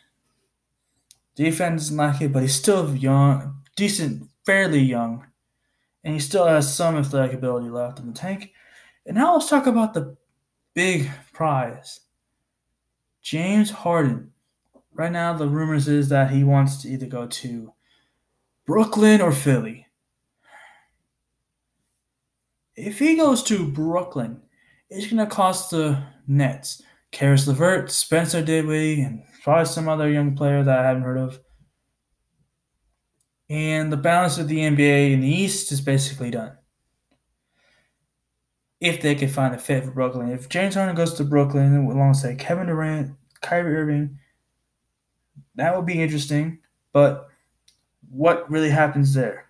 [1.35, 5.25] defense is lacking, but he's still young, decent, fairly young,
[6.03, 8.53] and he still has some athletic ability left in the tank.
[9.05, 10.15] And now let's talk about the
[10.73, 12.01] big prize.
[13.21, 14.31] James Harden.
[14.93, 17.73] Right now, the rumors is that he wants to either go to
[18.65, 19.85] Brooklyn or Philly.
[22.79, 24.41] If he goes to Brooklyn,
[24.89, 26.81] it's going to cost the Nets
[27.11, 31.41] Caris LeVert, Spencer Dinwiddie, and probably some other young player that I haven't heard of.
[33.49, 36.53] And the balance of the NBA in the East is basically done.
[38.79, 40.31] If they can find a fit for Brooklyn.
[40.31, 43.11] If James Harden goes to Brooklyn alongside Kevin Durant,
[43.41, 44.19] Kyrie Irving,
[45.55, 46.59] that would be interesting.
[46.93, 47.27] But
[48.09, 49.48] what really happens there?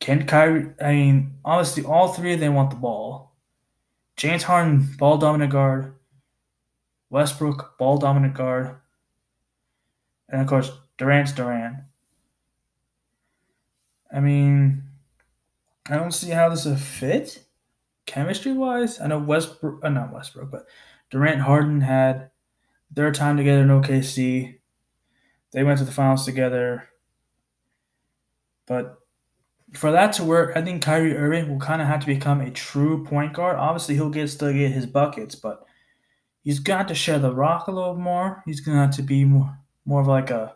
[0.00, 3.32] Can Kyrie, I mean, honestly, all three of them want the ball.
[4.16, 5.94] James Harden, ball dominant guard.
[7.10, 8.76] Westbrook, ball dominant guard.
[10.28, 11.76] And of course, Durant's Durant.
[14.12, 14.82] I mean,
[15.88, 17.44] I don't see how this would fit
[18.06, 19.00] chemistry wise.
[19.00, 20.66] I know Westbrook, uh, not Westbrook, but
[21.10, 22.30] Durant Harden had
[22.90, 24.58] their time together in OKC.
[25.52, 26.88] They went to the finals together.
[28.66, 28.97] But
[29.74, 32.50] for that to work, I think Kyrie Irving will kind of have to become a
[32.50, 33.56] true point guard.
[33.56, 35.64] Obviously, he'll get still get his buckets, but
[36.42, 38.42] he's got to share the rock a little more.
[38.46, 40.54] He's gonna have to be more more of like a,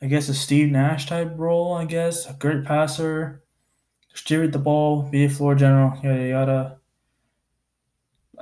[0.00, 1.74] I guess a Steve Nash type role.
[1.74, 3.42] I guess a great passer,
[4.12, 6.78] distribute the ball, be a floor general, yada yada.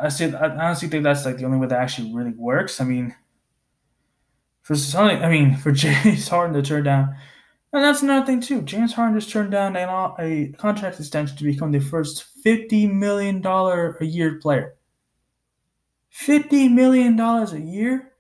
[0.01, 0.33] I see.
[0.33, 2.81] I honestly think that's like the only way that actually really works.
[2.81, 3.15] I mean,
[4.63, 7.17] for something, I mean, for James Harden to turn down,
[7.73, 8.63] and that's another thing too.
[8.63, 13.41] James Harden just turned down a, a contract extension to become the first fifty million
[13.41, 14.77] dollar a year player.
[16.11, 18.13] Fifty million dollars a year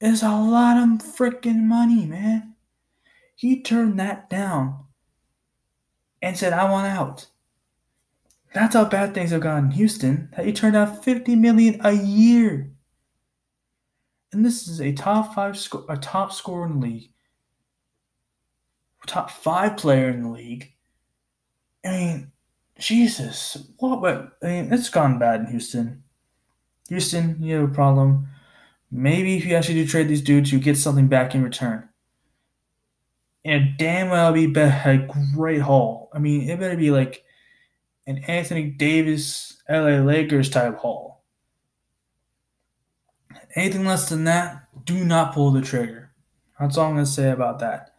[0.00, 2.54] is a lot of freaking money, man.
[3.36, 4.84] He turned that down
[6.22, 7.26] and said, "I want out."
[8.54, 10.30] That's how bad things have gotten in Houston.
[10.36, 12.72] That he turned down fifty million a year,
[14.32, 17.10] and this is a top five, sco- a top scorer in the league,
[19.06, 20.72] top five player in the league.
[21.84, 22.32] I mean,
[22.78, 24.00] Jesus, what?
[24.00, 26.02] But I mean, it's gone bad in Houston.
[26.88, 28.28] Houston, you have a problem.
[28.90, 31.88] Maybe if you actually do trade these dudes, you get something back in return.
[33.44, 36.10] And damn well be a great haul.
[36.14, 37.24] I mean, it better be like
[38.06, 41.24] an Anthony Davis LA Lakers type haul.
[43.54, 46.12] Anything less than that, do not pull the trigger.
[46.58, 47.93] That's all I'm going to say about that.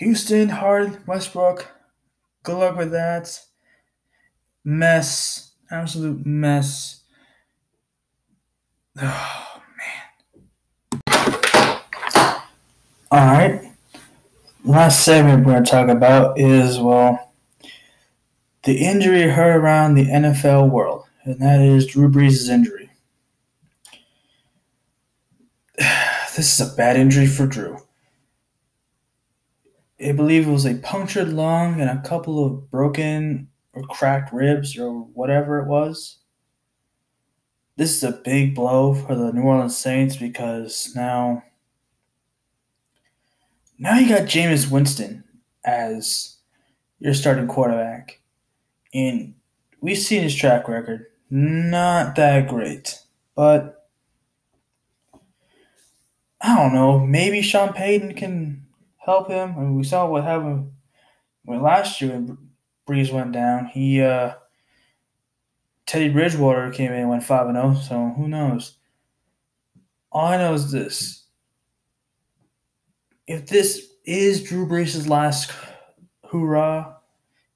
[0.00, 1.68] Houston, Harden, Westbrook,
[2.42, 3.38] good luck with that.
[4.64, 5.52] Mess.
[5.70, 7.02] Absolute mess.
[9.02, 11.22] Oh, man.
[13.10, 13.72] All right.
[14.64, 17.32] Last segment we're going to talk about is, well,
[18.64, 22.90] the injury heard around the NFL world, and that is Drew Brees' injury.
[26.36, 27.78] This is a bad injury for Drew.
[30.02, 34.78] I believe it was a punctured lung and a couple of broken or cracked ribs
[34.78, 36.18] or whatever it was.
[37.76, 41.42] This is a big blow for the New Orleans Saints because now
[43.78, 45.24] now you got Jameis Winston
[45.64, 46.36] as
[46.98, 48.20] your starting quarterback.
[48.92, 49.34] And
[49.80, 51.06] we've seen his track record.
[51.30, 52.98] Not that great.
[53.34, 53.88] But
[56.42, 56.98] I don't know.
[56.98, 58.66] Maybe Sean Payton can
[59.00, 59.54] help him.
[59.56, 60.72] I mean, we saw what happened
[61.44, 62.38] when last year when
[62.88, 63.66] Brees went down.
[63.66, 64.34] He uh,
[65.86, 67.74] Teddy Bridgewater came in and went five and zero.
[67.74, 68.76] So who knows?
[70.12, 71.24] All I know is this:
[73.26, 75.52] if this is Drew Brees' last
[76.26, 76.96] hoorah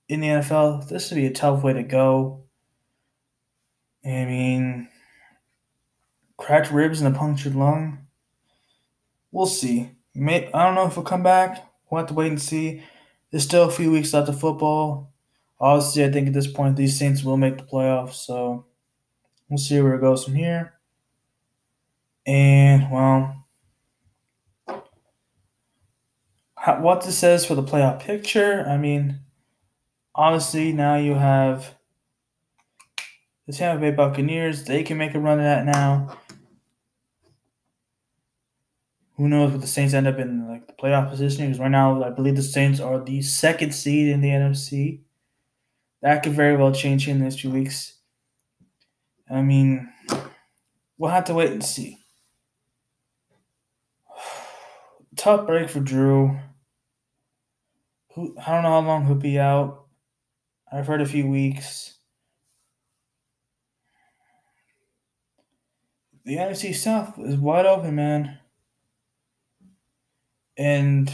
[0.09, 2.45] in the NFL, this would be a tough way to go.
[4.05, 4.89] I mean,
[6.37, 8.07] cracked ribs and a punctured lung.
[9.33, 9.91] We'll see.
[10.15, 11.67] May, I don't know if he'll come back.
[11.91, 12.83] We'll have to wait and see.
[13.31, 15.13] There's still a few weeks left of football.
[15.61, 18.67] Obviously, I think at this point these Saints will make the playoffs, so
[19.49, 20.75] we'll see where it goes from here.
[22.27, 23.45] And well,
[26.81, 28.65] what this says for the playoff picture.
[28.67, 29.21] I mean,
[30.15, 31.75] honestly, now you have
[33.47, 34.65] the Tampa Bay Buccaneers.
[34.65, 36.19] They can make a run at that now.
[39.17, 41.47] Who knows what the Saints end up in like the playoff position?
[41.47, 45.01] Because right now, I believe the Saints are the second seed in the NFC.
[46.03, 47.95] That could very well change in the next few weeks.
[49.31, 49.89] I mean,
[50.99, 51.99] we'll have to wait and see.
[55.17, 56.39] Tough break for Drew.
[58.15, 59.87] Who I don't know how long he'll be out.
[60.73, 61.99] I've heard a few weeks.
[66.25, 68.39] The NFC South is wide open, man.
[70.57, 71.13] And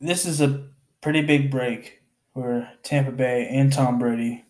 [0.00, 0.68] this is a
[1.00, 4.44] pretty big break for Tampa Bay and Tom Brady.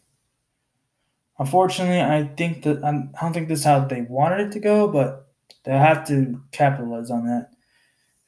[1.39, 2.91] Unfortunately, I think that I
[3.21, 5.29] don't think this is how they wanted it to go, but
[5.65, 7.51] they have to capitalize on that.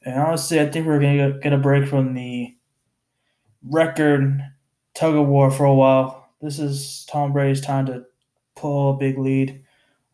[0.02, 2.54] And honestly, I think we're gonna get a break from the
[3.62, 4.42] record
[4.94, 6.30] tug of war for a while.
[6.40, 8.04] This is Tom Brady's time to
[8.54, 9.64] pull a big lead.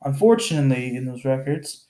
[0.03, 1.87] Unfortunately, in those records,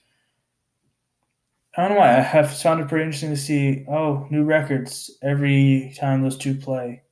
[1.77, 2.19] I don't know why.
[2.19, 3.85] I have found it pretty interesting to see.
[3.89, 7.03] Oh, new records every time those two play.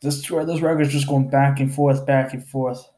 [0.00, 2.88] This where those records just going back and forth, back and forth.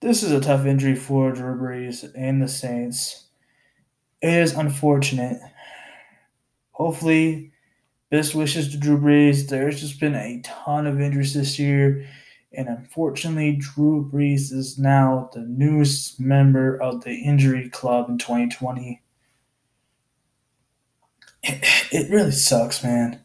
[0.00, 3.28] This is a tough injury for Drew Brees and the Saints.
[4.22, 5.40] It is unfortunate.
[6.72, 7.52] Hopefully,
[8.10, 9.48] best wishes to Drew Brees.
[9.48, 12.06] There's just been a ton of injuries this year
[12.52, 19.02] and unfortunately, Drew Brees is now the newest member of the injury club in 2020.
[21.42, 23.24] It, it really sucks, man.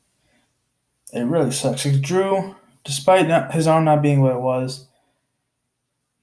[1.11, 1.83] It really sucks.
[2.01, 4.87] Drew, despite not, his arm not being what it was,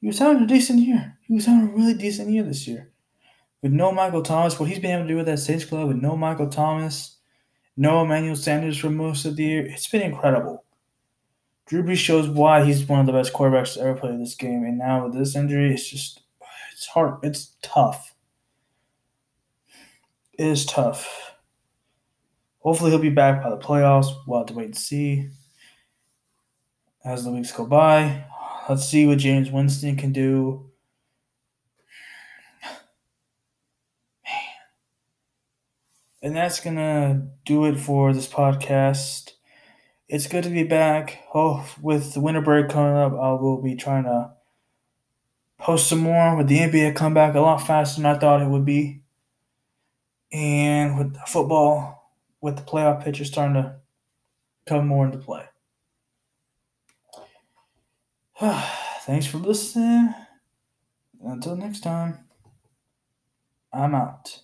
[0.00, 1.18] he was having a decent year.
[1.22, 2.90] He was having a really decent year this year.
[3.62, 5.96] With no Michael Thomas, what he's been able to do with that Saints club, with
[5.96, 7.18] no Michael Thomas,
[7.76, 10.64] no Emmanuel Sanders for most of the year, it's been incredible.
[11.66, 14.64] Drew Brees shows why he's one of the best quarterbacks to ever play this game,
[14.64, 16.22] and now with this injury, it's just
[16.72, 17.18] it's hard.
[17.22, 18.14] It's tough.
[20.32, 21.36] It is tough.
[22.59, 24.09] Hopefully, he'll be back by the playoffs.
[24.26, 25.28] We'll have to wait and see
[27.05, 28.24] as the weeks go by.
[28.68, 30.70] Let's see what Jameis Winston can do.
[34.24, 34.32] Man.
[36.22, 39.32] And that's going to do it for this podcast
[40.12, 41.24] it's good to be back.
[41.32, 44.32] Oh, with the winter break coming up, I will be trying to
[45.59, 48.48] post some more with the NBA come back a lot faster than I thought it
[48.48, 49.05] would be.
[50.30, 52.12] And with football,
[52.43, 53.76] with the playoff picture starting to
[54.66, 55.47] come more into play.
[59.06, 60.14] Thanks for listening.
[61.24, 62.26] Until next time,
[63.72, 64.43] I'm out.